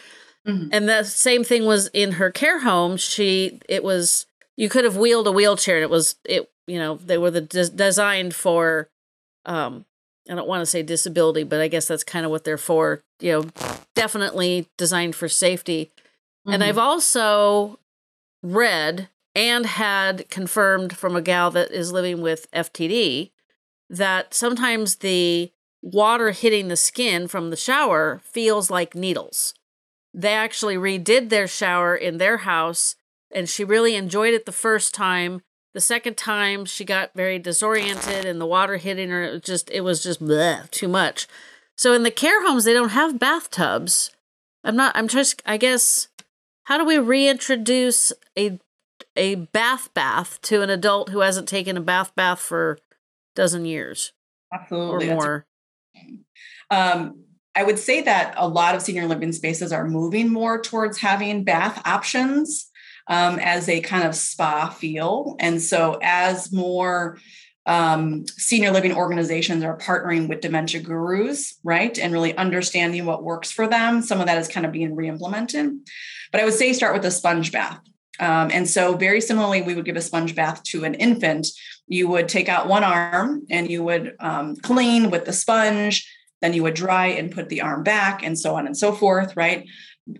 [0.47, 0.69] Mm-hmm.
[0.73, 2.97] and the same thing was in her care home.
[2.97, 4.25] She it was
[4.57, 7.43] you could have wheeled a wheelchair and it was it you know they were the
[7.43, 8.89] des- designed for
[9.45, 9.85] um
[10.29, 13.03] I don't want to say disability, but I guess that's kind of what they're for.
[13.21, 13.51] You know,
[13.95, 15.91] definitely designed for safety.
[16.47, 16.53] Mm-hmm.
[16.55, 17.79] And I've also
[18.43, 23.31] read and had confirmed from a gal that is living with FTD
[23.89, 25.53] that sometimes the
[25.83, 29.55] water hitting the skin from the shower feels like needles.
[30.13, 32.97] they actually redid their shower in their house
[33.31, 35.43] and she really enjoyed it the first time.
[35.73, 39.71] The second time she got very disoriented and the water hitting her it was just
[39.71, 41.29] it was just bleh, too much.
[41.77, 44.11] So in the care homes they don't have bathtubs.
[44.65, 46.09] I'm not I'm just I guess
[46.65, 48.59] how do we reintroduce a
[49.17, 52.77] a bath bath to an adult who hasn't taken a bath bath for a
[53.35, 54.13] dozen years
[54.53, 55.11] Absolutely.
[55.11, 55.47] or more?
[56.71, 60.99] Um, I would say that a lot of senior living spaces are moving more towards
[60.99, 62.70] having bath options
[63.11, 65.37] um, as a kind of spa feel.
[65.41, 67.19] And so, as more
[67.67, 73.51] um, senior living organizations are partnering with dementia gurus, right, and really understanding what works
[73.51, 75.73] for them, some of that is kind of being re implemented.
[76.33, 77.81] But I would say start with a sponge bath.
[78.21, 81.49] Um, and so, very similarly, we would give a sponge bath to an infant.
[81.89, 86.09] You would take out one arm and you would um, clean with the sponge,
[86.43, 89.37] then you would dry and put the arm back, and so on and so forth,
[89.37, 89.67] right?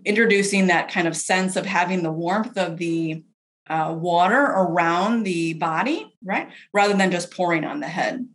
[0.05, 3.23] Introducing that kind of sense of having the warmth of the
[3.67, 6.49] uh, water around the body, right?
[6.73, 8.27] Rather than just pouring on the head.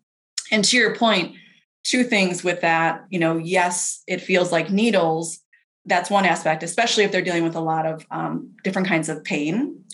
[0.51, 1.37] And to your point,
[1.85, 5.41] two things with that, you know, yes, it feels like needles.
[5.85, 9.23] That's one aspect, especially if they're dealing with a lot of um, different kinds of
[9.25, 9.85] pain,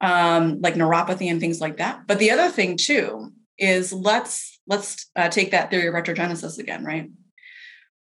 [0.00, 2.06] um, like neuropathy and things like that.
[2.06, 6.84] But the other thing too is let's let's uh, take that theory of retrogenesis again,
[6.84, 7.10] right?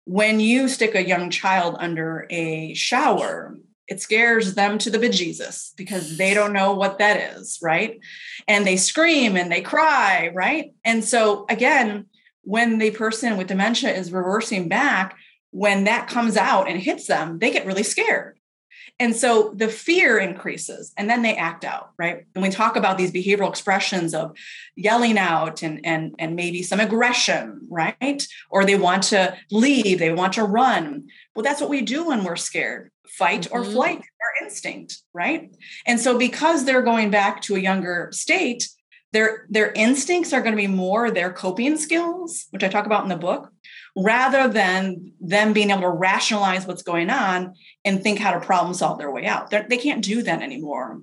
[0.06, 5.76] When you stick a young child under a shower, it scares them to the bejesus
[5.76, 8.00] because they don't know what that is, right?
[8.48, 10.74] And they scream and they cry, right?
[10.84, 12.06] And so, again,
[12.44, 15.18] when the person with dementia is reversing back,
[15.52, 18.38] when that comes out and hits them, they get really scared.
[18.98, 22.26] And so the fear increases and then they act out, right?
[22.34, 24.38] And we talk about these behavioral expressions of
[24.76, 28.26] yelling out and, and, and maybe some aggression, right?
[28.50, 31.08] Or they want to leave, they want to run.
[31.36, 33.58] Well, that's what we do when we're scared fight mm-hmm.
[33.58, 35.56] or flight, our instinct, right?
[35.86, 38.68] And so because they're going back to a younger state,
[39.14, 43.04] their, their instincts are going to be more their coping skills, which I talk about
[43.04, 43.52] in the book,
[43.96, 47.54] rather than them being able to rationalize what's going on
[47.86, 49.50] and think how to problem solve their way out.
[49.50, 51.02] They're, they can not do that anymore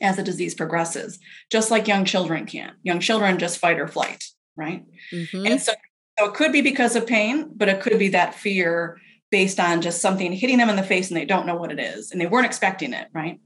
[0.00, 1.18] as the disease progresses,
[1.50, 2.76] just like young children can't.
[2.82, 4.24] Young children just fight or flight,
[4.56, 4.84] right?
[5.12, 5.46] Mm-hmm.
[5.46, 5.72] And so,
[6.18, 8.98] so it could be because of pain, but it could be that fear
[9.30, 11.78] based on just something hitting them in the face and they don't know what it
[11.78, 13.40] is and they weren't expecting it, right?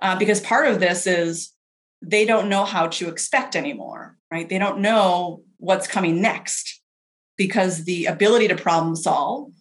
[0.00, 1.52] Uh, because part of this is
[2.02, 4.48] they don't know how to expect anymore, right?
[4.48, 6.75] They don't know what's coming next
[7.36, 9.52] because the ability to problem solve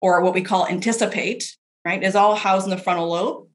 [0.00, 3.48] or what we call anticipate right is all housed in the frontal lobe.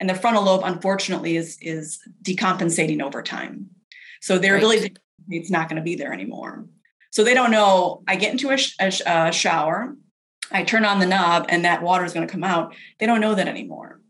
[0.00, 3.70] And the frontal lobe unfortunately is is decompensating over time.
[4.20, 4.58] So their right.
[4.58, 6.66] ability to it's not going to be there anymore.
[7.10, 9.96] So they don't know i get into a, sh- a, sh- a shower
[10.50, 12.74] i turn on the knob and that water is going to come out.
[12.98, 14.00] They don't know that anymore.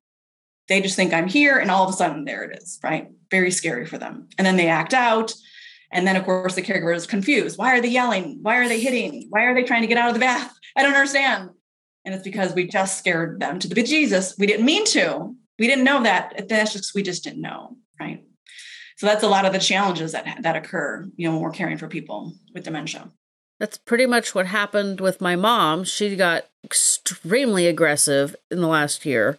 [0.69, 3.09] They just think i'm here and all of a sudden there it is right?
[3.31, 4.29] Very scary for them.
[4.39, 5.35] And then they act out
[5.95, 7.57] and then, of course, the caregiver is confused.
[7.57, 8.41] Why are they yelling?
[8.43, 9.29] Why are they hitting?
[9.31, 10.53] Why are they trying to get out of the bath?
[10.77, 11.51] I don't understand.
[12.05, 14.37] And it's because we just scared them to the bejesus.
[14.37, 15.35] We didn't mean to.
[15.57, 16.49] We didn't know that.
[16.49, 18.25] That's just we just didn't know, right?
[18.97, 21.79] So that's a lot of the challenges that that occur, you know, when we're caring
[21.79, 23.09] for people with dementia.
[23.61, 25.85] That's pretty much what happened with my mom.
[25.85, 29.39] She got extremely aggressive in the last year.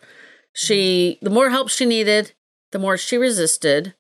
[0.54, 2.32] She the more help she needed,
[2.72, 3.94] the more she resisted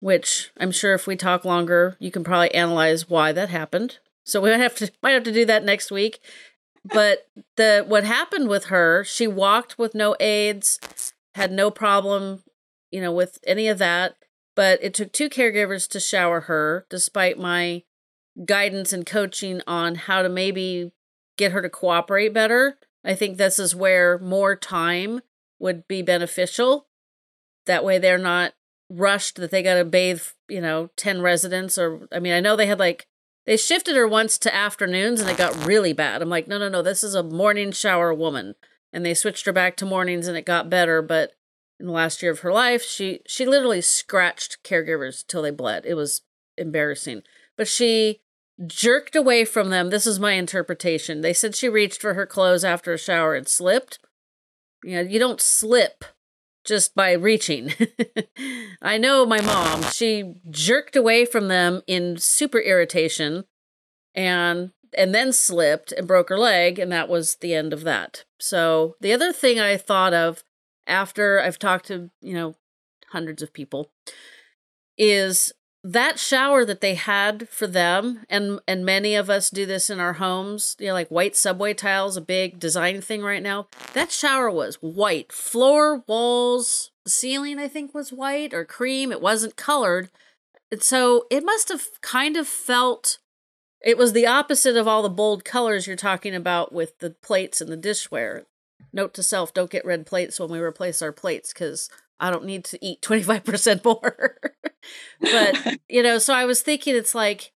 [0.00, 3.98] which I'm sure if we talk longer, you can probably analyze why that happened.
[4.24, 6.20] So we might have to might have to do that next week.
[6.84, 12.42] But the what happened with her, she walked with no aids, had no problem,
[12.90, 14.16] you know, with any of that.
[14.56, 17.84] But it took two caregivers to shower her, despite my
[18.44, 20.92] guidance and coaching on how to maybe
[21.36, 22.78] get her to cooperate better.
[23.04, 25.20] I think this is where more time
[25.58, 26.86] would be beneficial.
[27.66, 28.52] That way they're not
[28.90, 32.56] rushed that they got to bathe, you know, 10 residents or I mean, I know
[32.56, 33.06] they had like
[33.46, 36.20] they shifted her once to afternoons and it got really bad.
[36.20, 38.54] I'm like, "No, no, no, this is a morning shower woman."
[38.92, 41.32] And they switched her back to mornings and it got better, but
[41.78, 45.86] in the last year of her life, she she literally scratched caregivers till they bled.
[45.86, 46.22] It was
[46.58, 47.22] embarrassing.
[47.56, 48.20] But she
[48.66, 49.90] jerked away from them.
[49.90, 51.22] This is my interpretation.
[51.22, 53.98] They said she reached for her clothes after a shower and slipped.
[54.84, 56.04] You know, you don't slip
[56.64, 57.72] just by reaching.
[58.82, 63.44] I know my mom, she jerked away from them in super irritation
[64.14, 68.24] and and then slipped and broke her leg and that was the end of that.
[68.40, 70.42] So, the other thing I thought of
[70.86, 72.56] after I've talked to, you know,
[73.10, 73.92] hundreds of people
[74.98, 75.52] is
[75.82, 79.98] that shower that they had for them and and many of us do this in
[79.98, 84.12] our homes you know like white subway tiles a big design thing right now that
[84.12, 85.32] shower was white.
[85.32, 89.10] Floor walls ceiling i think was white or cream.
[89.10, 90.10] It wasn't colored.
[90.70, 93.18] And so it must have kind of felt
[93.80, 97.60] it was the opposite of all the bold colors you're talking about with the plates
[97.60, 98.44] and the dishware.
[98.92, 101.88] Note to self don't get red plates when we replace our plates because
[102.20, 104.36] I don't need to eat 25% more.
[105.20, 107.52] but, you know, so I was thinking it's like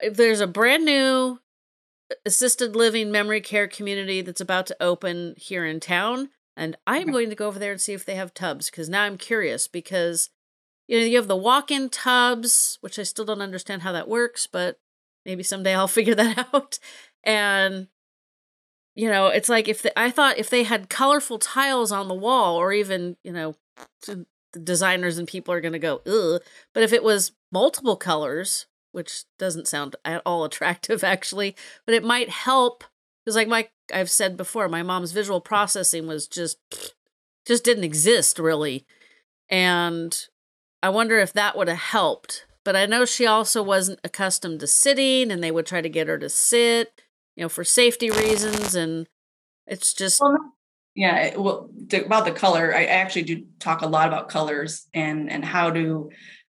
[0.00, 1.40] if there's a brand new
[2.26, 7.30] assisted living memory care community that's about to open here in town, and I'm going
[7.30, 10.28] to go over there and see if they have tubs because now I'm curious because
[10.86, 14.46] you know you have the walk-in tubs, which I still don't understand how that works,
[14.46, 14.78] but
[15.24, 16.78] maybe someday I'll figure that out.
[17.24, 17.88] And
[18.94, 22.14] you know, it's like if the, I thought if they had colorful tiles on the
[22.14, 23.54] wall or even, you know,
[24.52, 26.42] designers and people are going to go, ugh.
[26.72, 31.56] But if it was multiple colors, which doesn't sound at all attractive actually,
[31.86, 32.84] but it might help
[33.24, 36.58] because like my I've said before, my mom's visual processing was just
[37.46, 38.86] just didn't exist really.
[39.48, 40.16] And
[40.82, 42.46] I wonder if that would have helped.
[42.64, 46.06] But I know she also wasn't accustomed to sitting and they would try to get
[46.06, 47.02] her to sit,
[47.34, 49.08] you know, for safety reasons and
[49.66, 50.54] it's just well,
[50.94, 55.44] yeah, well, about the color, I actually do talk a lot about colors and and
[55.44, 56.10] how to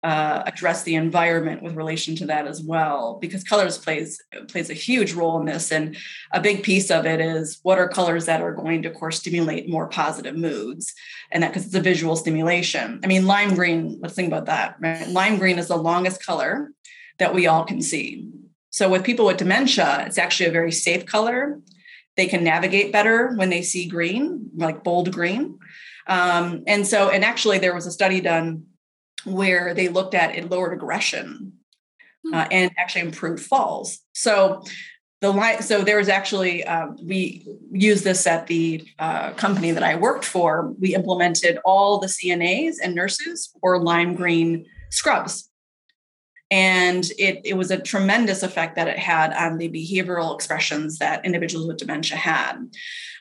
[0.02, 4.74] uh, address the environment with relation to that as well, because colors plays plays a
[4.74, 5.96] huge role in this, and
[6.32, 9.20] a big piece of it is what are colors that are going to, of course,
[9.20, 10.92] stimulate more positive moods,
[11.30, 13.00] and that because it's a visual stimulation.
[13.04, 13.98] I mean, lime green.
[14.00, 14.76] Let's think about that.
[14.80, 15.08] Right?
[15.08, 16.70] Lime green is the longest color
[17.18, 18.28] that we all can see.
[18.70, 21.60] So with people with dementia, it's actually a very safe color
[22.16, 25.58] they can navigate better when they see green, like bold green.
[26.06, 28.66] Um, and so, and actually, there was a study done
[29.24, 31.54] where they looked at it lowered aggression
[32.24, 32.34] hmm.
[32.34, 34.00] uh, and actually improved falls.
[34.12, 34.62] So,
[35.20, 39.82] the line, so there was actually um, we used this at the uh, company that
[39.82, 40.74] I worked for.
[40.78, 45.48] We implemented all the CNAs and nurses or lime green scrubs
[46.54, 51.24] and it, it was a tremendous effect that it had on the behavioral expressions that
[51.26, 52.54] individuals with dementia had.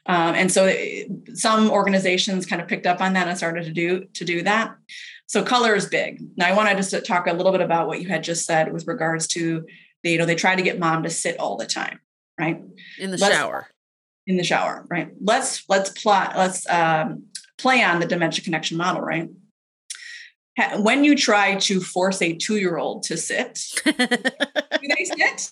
[0.05, 3.71] Um, and so it, some organizations kind of picked up on that and started to
[3.71, 4.75] do to do that.
[5.25, 6.21] So color is big.
[6.37, 8.71] Now I want to just talk a little bit about what you had just said
[8.71, 9.65] with regards to
[10.03, 12.01] the, you know they try to get mom to sit all the time,
[12.39, 12.61] right?
[12.99, 13.67] In the let's, shower.
[14.27, 15.09] In the shower, right?
[15.19, 17.23] Let's let's plot let's um,
[17.57, 19.27] play on the dementia connection model, right?
[20.77, 25.51] When you try to force a two-year-old to sit, do they sit?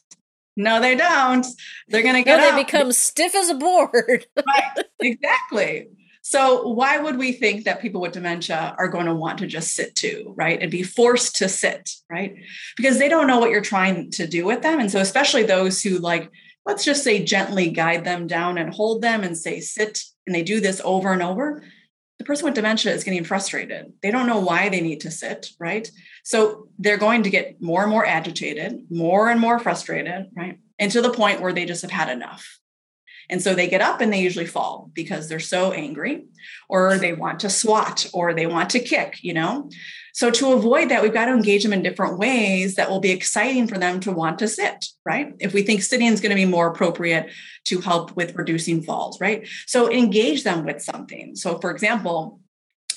[0.57, 1.45] No, they don't.
[1.87, 2.37] They're going to get.
[2.37, 4.25] No, they become stiff as a board.
[4.37, 4.85] right.
[4.99, 5.87] Exactly.
[6.23, 9.73] So why would we think that people with dementia are going to want to just
[9.73, 10.61] sit too, right?
[10.61, 12.35] And be forced to sit, right?
[12.77, 14.79] Because they don't know what you're trying to do with them.
[14.79, 16.29] And so especially those who like,
[16.65, 20.43] let's just say gently guide them down and hold them and say sit, and they
[20.43, 21.63] do this over and over,
[22.21, 23.93] the person with dementia is getting frustrated.
[24.03, 25.89] They don't know why they need to sit, right?
[26.23, 30.59] So they're going to get more and more agitated, more and more frustrated, right?
[30.77, 32.59] And to the point where they just have had enough.
[33.31, 36.25] And so they get up and they usually fall because they're so angry,
[36.69, 39.69] or they want to swat, or they want to kick, you know?
[40.13, 43.11] So to avoid that, we've got to engage them in different ways that will be
[43.11, 45.33] exciting for them to want to sit, right?
[45.39, 47.31] If we think sitting is going to be more appropriate
[47.65, 49.47] to help with reducing falls, right?
[49.65, 51.35] So engage them with something.
[51.35, 52.41] So for example,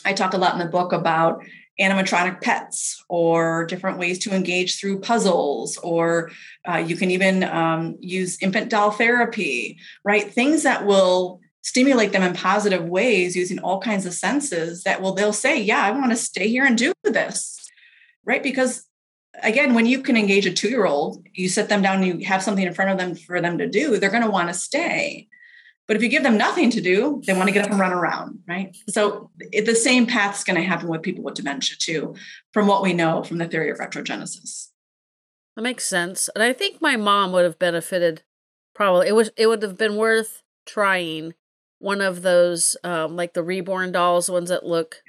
[0.04, 1.44] I talk a lot in the book about
[1.80, 6.30] animatronic pets or different ways to engage through puzzles or
[6.68, 10.32] uh, you can even um, use infant doll therapy right?
[10.32, 15.14] Things that will stimulate them in positive ways using all kinds of senses that will
[15.14, 17.58] they'll say yeah i want to stay here and do this
[18.26, 18.42] right?
[18.42, 18.84] Because
[19.42, 22.42] again when you can engage a two year old you sit them down you have
[22.42, 25.26] something in front of them for them to do they're going to want to stay
[25.86, 27.92] but if you give them nothing to do they want to get up and run
[27.92, 31.76] around right so it, the same path is going to happen with people with dementia
[31.78, 32.14] too
[32.52, 34.70] from what we know from the theory of retrogenesis
[35.56, 38.22] that makes sense and i think my mom would have benefited
[38.74, 41.34] probably it was it would have been worth trying
[41.84, 45.02] one of those um, like the reborn dolls, ones that look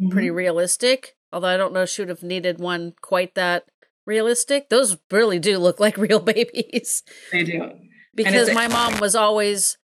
[0.00, 0.10] mm-hmm.
[0.10, 1.14] pretty realistic.
[1.32, 3.66] Although I don't know she would have needed one quite that
[4.04, 4.68] realistic.
[4.68, 7.04] Those really do look like real babies.
[7.30, 7.70] They do.
[8.14, 9.78] Because my mom was always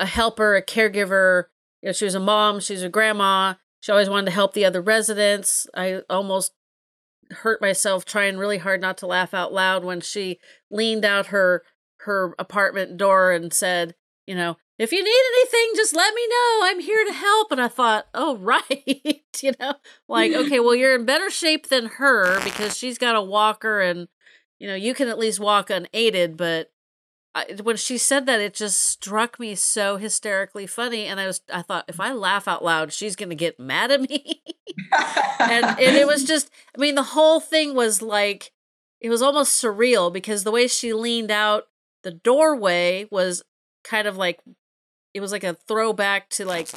[0.00, 1.44] a helper, a caregiver.
[1.82, 3.54] You know, she was a mom, she was a grandma.
[3.80, 5.66] She always wanted to help the other residents.
[5.74, 6.52] I almost
[7.30, 10.40] hurt myself trying really hard not to laugh out loud when she
[10.70, 11.62] leaned out her
[12.00, 13.94] her apartment door and said,
[14.26, 16.60] you know, if you need anything, just let me know.
[16.62, 17.52] I'm here to help.
[17.52, 19.22] And I thought, oh, right.
[19.42, 19.74] you know,
[20.08, 24.08] like, okay, well, you're in better shape than her because she's got a walker and,
[24.58, 26.36] you know, you can at least walk unaided.
[26.36, 26.72] But
[27.34, 31.06] I, when she said that, it just struck me so hysterically funny.
[31.06, 34.00] And I was, I thought, if I laugh out loud, she's to get mad at
[34.00, 34.42] me.
[35.40, 38.52] and, and it was just, I mean, the whole thing was like,
[39.00, 41.64] it was almost surreal because the way she leaned out
[42.02, 43.42] the doorway was
[43.84, 44.40] kind of like
[45.14, 46.68] it was like a throwback to like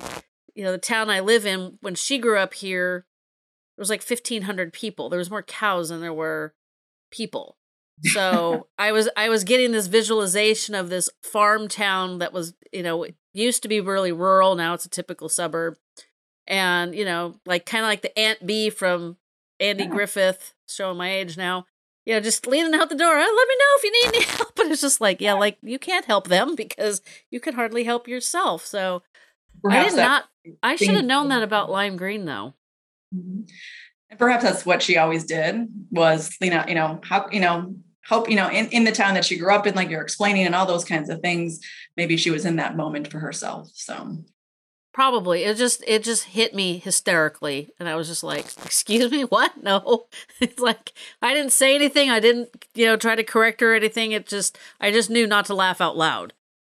[0.55, 3.05] you know the town I live in when she grew up here
[3.75, 6.53] there was like 1500 people there was more cows than there were
[7.11, 7.57] people
[8.01, 12.83] so I was I was getting this visualization of this farm town that was you
[12.83, 15.75] know used to be really rural now it's a typical suburb
[16.47, 19.17] and you know like kind of like the Aunt Bee from
[19.59, 19.89] Andy yeah.
[19.89, 21.65] Griffith showing my age now
[22.05, 23.13] you know, just leaning out the door.
[23.13, 24.55] Oh, let me know if you need any help.
[24.55, 28.07] But it's just like, yeah, like you can't help them because you can hardly help
[28.07, 28.65] yourself.
[28.65, 29.03] So
[29.63, 30.25] perhaps I did not.
[30.61, 32.53] I should have known that about lime green, though.
[33.15, 33.41] Mm-hmm.
[34.13, 37.75] And perhaps that's what she always did was, you know, you know how you know
[38.05, 40.45] hope you know in, in the town that she grew up in like you're explaining
[40.45, 41.59] and all those kinds of things
[41.95, 44.17] maybe she was in that moment for herself so
[44.93, 45.43] Probably.
[45.43, 49.53] It just it just hit me hysterically and I was just like, "Excuse me, what?"
[49.63, 50.05] No.
[50.39, 52.11] It's like I didn't say anything.
[52.11, 54.11] I didn't, you know, try to correct her or anything.
[54.11, 56.33] It just I just knew not to laugh out loud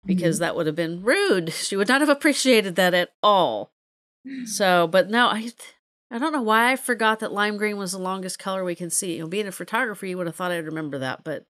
[0.05, 0.43] because mm-hmm.
[0.43, 1.53] that would have been rude.
[1.53, 3.71] She would not have appreciated that at all.
[4.45, 5.51] So, but no, I
[6.13, 8.91] I don't know why I forgot that lime green was the longest color we can
[8.91, 9.15] see.
[9.15, 11.45] You know, being a photographer, you would have thought I'd remember that, but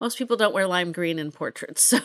[0.00, 2.00] most people don't wear lime green in portraits, so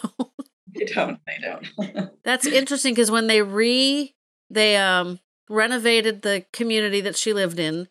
[0.76, 1.20] they don't.
[1.26, 2.12] They don't.
[2.24, 4.14] That's interesting because when they re
[4.52, 5.20] they um
[5.50, 7.88] renovated the community that she lived in,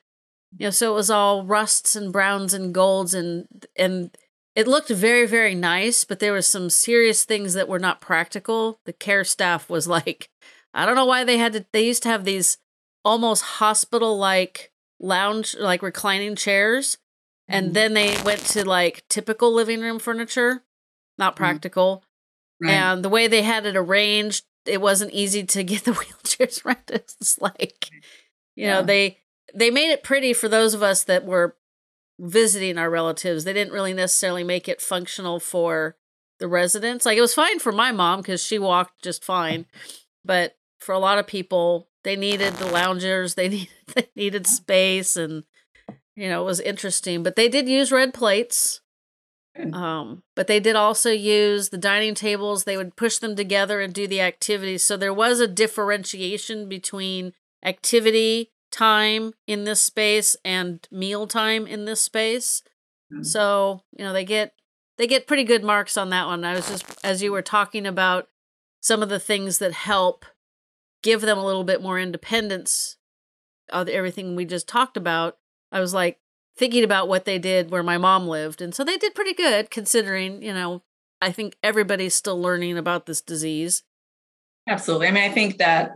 [0.57, 4.17] you know, so it was all rusts and browns and golds and and
[4.55, 8.79] it looked very very nice, but there was some serious things that were not practical.
[8.85, 10.31] The care staff was like,
[10.73, 11.67] I don't know why they had to.
[11.73, 12.59] They used to have these
[13.07, 16.99] almost hospital like lounge like reclining chairs
[17.49, 17.75] and mm-hmm.
[17.75, 20.65] then they went to like typical living room furniture
[21.19, 21.45] not mm-hmm.
[21.45, 22.03] practical
[22.61, 22.73] Right.
[22.73, 27.05] And the way they had it arranged, it wasn't easy to get the wheelchairs rented.
[27.21, 27.91] It's like,
[28.55, 28.75] you yeah.
[28.75, 29.19] know, they
[29.55, 31.57] they made it pretty for those of us that were
[32.19, 33.45] visiting our relatives.
[33.45, 35.97] They didn't really necessarily make it functional for
[36.39, 37.05] the residents.
[37.05, 39.67] Like it was fine for my mom because she walked just fine,
[40.25, 43.35] but for a lot of people, they needed the loungers.
[43.35, 45.45] They needed they needed space, and
[46.14, 47.22] you know it was interesting.
[47.22, 48.81] But they did use red plates.
[49.72, 52.64] Um, but they did also use the dining tables.
[52.64, 54.85] They would push them together and do the activities.
[54.85, 57.33] So there was a differentiation between
[57.64, 62.62] activity time in this space and meal time in this space.
[63.12, 63.22] Mm-hmm.
[63.22, 64.53] So, you know, they get
[64.99, 66.45] they get pretty good marks on that one.
[66.45, 68.29] I was just as you were talking about
[68.81, 70.24] some of the things that help
[71.03, 72.97] give them a little bit more independence
[73.70, 75.38] of everything we just talked about.
[75.72, 76.18] I was like,
[76.57, 78.61] thinking about what they did where my mom lived.
[78.62, 80.82] And so they did pretty good considering, you know,
[81.20, 83.82] I think everybody's still learning about this disease.
[84.68, 85.09] Absolutely.
[85.09, 85.92] I mean, I think that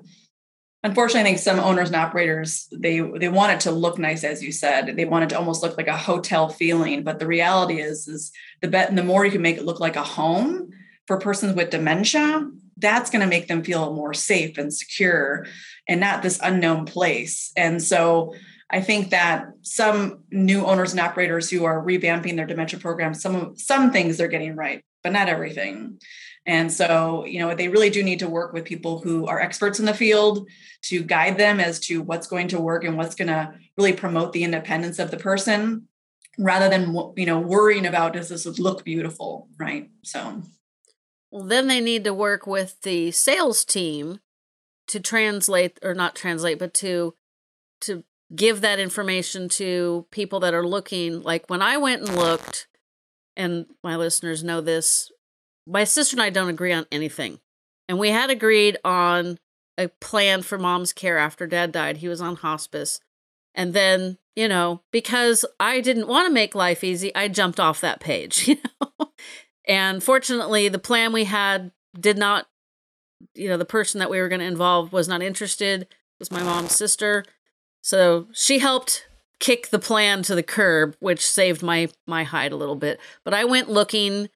[0.83, 4.43] unfortunately, I think some owners and operators they they want it to look nice, as
[4.43, 4.97] you said.
[4.97, 7.03] They want it to almost look like a hotel feeling.
[7.03, 8.33] But the reality is, is
[8.63, 10.71] the bet the more you can make it look like a home
[11.07, 12.49] for persons with dementia,
[12.81, 15.47] that's going to make them feel more safe and secure
[15.89, 17.53] and not this unknown place.
[17.57, 18.35] And so
[18.71, 23.57] I think that some new owners and operators who are revamping their dementia programs, some
[23.57, 25.99] some things they're getting right, but not everything.
[26.47, 29.79] And so, you know, they really do need to work with people who are experts
[29.79, 30.49] in the field
[30.83, 34.33] to guide them as to what's going to work and what's going to really promote
[34.33, 35.87] the independence of the person
[36.39, 39.91] rather than, you know, worrying about does this look beautiful, right?
[40.03, 40.43] So,
[41.31, 44.21] well, then they need to work with the sales team
[44.89, 47.15] to translate or not translate, but to
[47.83, 48.05] to
[48.35, 51.23] give that information to people that are looking.
[51.23, 52.69] Like when I went and looked,
[53.37, 55.11] and my listeners know this,
[55.67, 57.41] my sister and I don't agree on anything.
[57.89, 59.39] And we had agreed on
[59.79, 61.99] a plan for mom's care after dad died.
[61.99, 63.01] He was on hospice.
[63.55, 67.81] And then, you know, because I didn't want to make life easy, I jumped off
[67.81, 69.13] that page, you know.
[69.71, 72.49] And fortunately, the plan we had did not,
[73.37, 75.83] you know, the person that we were going to involve was not interested.
[75.83, 77.25] It was my mom's sister.
[77.81, 79.07] So she helped
[79.39, 82.99] kick the plan to the curb, which saved my my hide a little bit.
[83.25, 84.29] But I went looking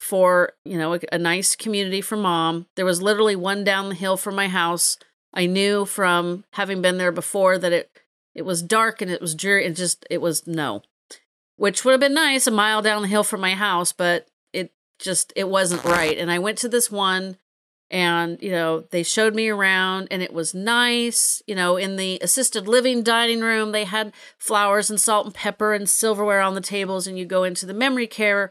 [0.00, 2.66] for, you know, a, a, nice community for mom.
[2.76, 4.98] There was literally one down the hill from my house.
[5.32, 7.90] I knew from having been there before that it
[8.34, 9.64] it was dark and it was dreary.
[9.64, 10.82] and just it was no.
[11.56, 14.28] Which would have been nice a mile down the hill from my house, but
[14.98, 16.16] just it wasn't right.
[16.16, 17.36] And I went to this one
[17.90, 22.18] and you know they showed me around and it was nice you know in the
[22.22, 26.60] assisted living dining room they had flowers and salt and pepper and silverware on the
[26.60, 28.50] tables and you go into the memory care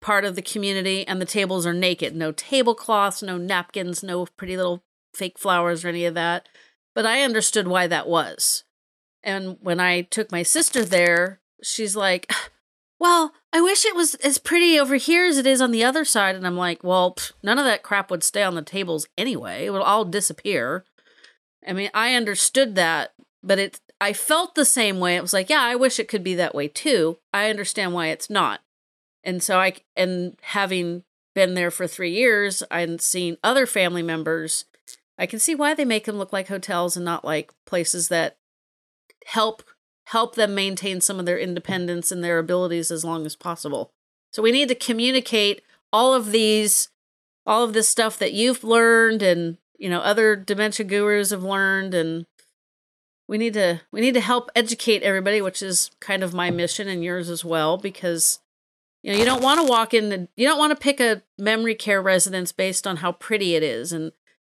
[0.00, 2.14] part of the community and the tables are naked.
[2.14, 4.84] No tablecloths no napkins no pretty little
[5.14, 6.48] fake flowers or any of that.
[6.94, 8.64] But i understood why that was.
[9.22, 12.30] And when i took my sister there she's like
[13.04, 16.06] well, I wish it was as pretty over here as it is on the other
[16.06, 16.36] side.
[16.36, 19.66] And I'm like, well, pff, none of that crap would stay on the tables anyway.
[19.66, 20.86] It would all disappear.
[21.68, 25.16] I mean, I understood that, but it, I felt the same way.
[25.16, 27.18] It was like, yeah, I wish it could be that way too.
[27.30, 28.62] I understand why it's not.
[29.22, 34.64] And so I, and having been there for three years and seen other family members,
[35.18, 38.38] I can see why they make them look like hotels and not like places that
[39.26, 39.62] help
[40.06, 43.90] help them maintain some of their independence and their abilities as long as possible.
[44.32, 46.88] So we need to communicate all of these
[47.46, 51.94] all of this stuff that you've learned and you know other dementia gurus have learned
[51.94, 52.26] and
[53.28, 56.88] we need to we need to help educate everybody which is kind of my mission
[56.88, 58.40] and yours as well because
[59.02, 61.22] you know you don't want to walk in and you don't want to pick a
[61.38, 64.10] memory care residence based on how pretty it is and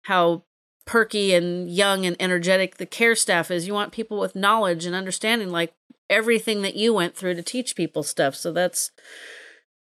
[0.03, 0.43] how
[0.85, 3.67] perky and young and energetic the care staff is.
[3.67, 5.73] You want people with knowledge and understanding, like
[6.09, 8.35] everything that you went through to teach people stuff.
[8.35, 8.91] So that's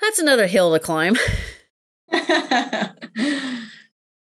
[0.00, 1.16] that's another hill to climb.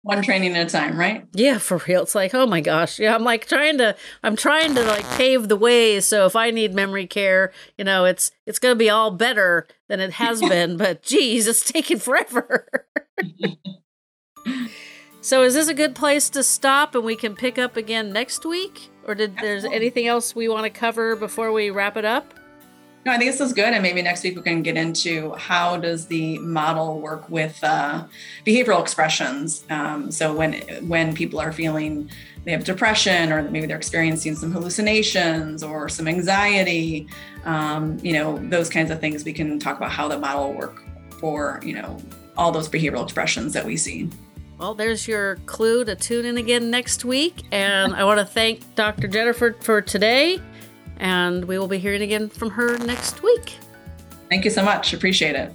[0.02, 1.26] One training at a time, right?
[1.32, 2.02] Yeah, for real.
[2.02, 3.00] It's like, oh my gosh.
[3.00, 6.50] Yeah, I'm like trying to I'm trying to like pave the way so if I
[6.50, 10.76] need memory care, you know, it's it's gonna be all better than it has been,
[10.76, 12.68] but geez, it's taking forever.
[15.26, 18.46] So is this a good place to stop and we can pick up again next
[18.46, 18.92] week?
[19.04, 22.32] Or did there's anything else we want to cover before we wrap it up?
[23.04, 25.78] No, I think this is good, and maybe next week we can get into how
[25.78, 28.04] does the model work with uh,
[28.46, 29.64] behavioral expressions.
[29.68, 32.08] Um, so when when people are feeling
[32.44, 37.08] they have depression, or maybe they're experiencing some hallucinations or some anxiety,
[37.44, 40.58] um, you know, those kinds of things, we can talk about how the model will
[40.58, 40.84] work
[41.18, 41.98] for you know
[42.36, 44.08] all those behavioral expressions that we see.
[44.58, 47.42] Well, there's your clue to tune in again next week.
[47.52, 49.06] And I want to thank Dr.
[49.06, 50.40] Jennifer for today.
[50.98, 53.54] And we will be hearing again from her next week.
[54.30, 54.94] Thank you so much.
[54.94, 55.52] Appreciate it.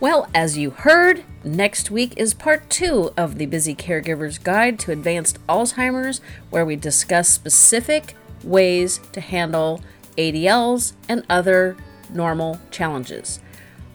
[0.00, 4.92] Well, as you heard, next week is part two of the Busy Caregiver's Guide to
[4.92, 6.20] Advanced Alzheimer's,
[6.50, 9.82] where we discuss specific ways to handle
[10.16, 11.76] ADLs and other
[12.12, 13.40] normal challenges.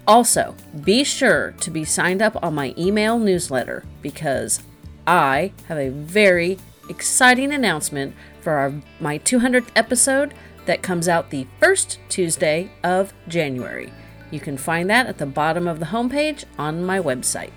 [0.07, 4.61] Also, be sure to be signed up on my email newsletter because
[5.07, 6.57] I have a very
[6.89, 10.33] exciting announcement for our, my 200th episode
[10.65, 13.91] that comes out the first Tuesday of January.
[14.31, 17.51] You can find that at the bottom of the homepage on my website.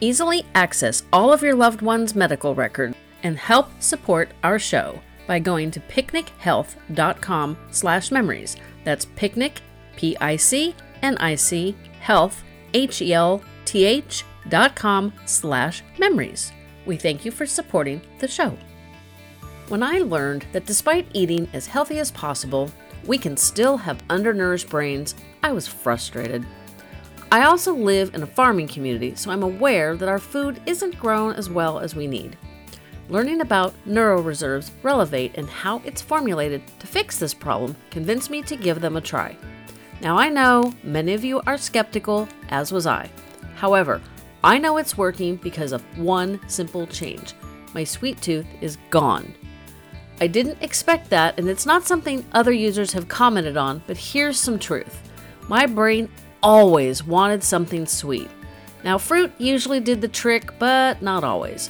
[0.00, 5.38] Easily access all of your loved one's medical records and help support our show by
[5.38, 8.56] going to picnichealth.com slash memories.
[8.84, 9.62] That's picnic
[9.96, 12.42] P-I-C-N-I-C health,
[12.74, 16.52] H-E-L-T-H dot com slash memories.
[16.84, 18.56] We thank you for supporting the show.
[19.68, 22.70] When I learned that despite eating as healthy as possible,
[23.06, 26.44] we can still have undernourished brains, I was frustrated.
[27.30, 31.32] I also live in a farming community, so I'm aware that our food isn't grown
[31.34, 32.36] as well as we need.
[33.08, 38.56] Learning about NeuroReserve's Relevate and how it's formulated to fix this problem convinced me to
[38.56, 39.36] give them a try.
[40.02, 43.08] Now, I know many of you are skeptical, as was I.
[43.54, 44.00] However,
[44.42, 47.34] I know it's working because of one simple change
[47.74, 49.34] my sweet tooth is gone.
[50.20, 54.38] I didn't expect that, and it's not something other users have commented on, but here's
[54.38, 55.08] some truth.
[55.48, 56.08] My brain
[56.42, 58.28] always wanted something sweet.
[58.84, 61.68] Now, fruit usually did the trick, but not always.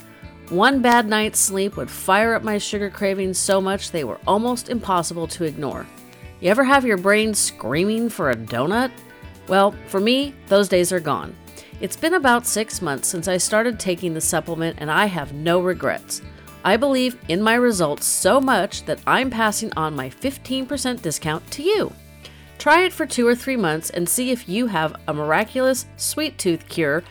[0.48, 4.68] One bad night's sleep would fire up my sugar cravings so much they were almost
[4.68, 5.86] impossible to ignore.
[6.42, 8.90] You ever have your brain screaming for a donut?
[9.46, 11.36] Well, for me, those days are gone.
[11.80, 15.60] It's been about six months since I started taking the supplement, and I have no
[15.60, 16.20] regrets.
[16.64, 21.62] I believe in my results so much that I'm passing on my 15% discount to
[21.62, 21.92] you.
[22.58, 26.38] Try it for two or three months and see if you have a miraculous sweet
[26.38, 27.04] tooth cure,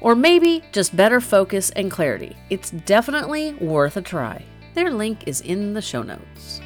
[0.00, 2.34] or maybe just better focus and clarity.
[2.48, 4.42] It's definitely worth a try.
[4.72, 6.62] Their link is in the show notes.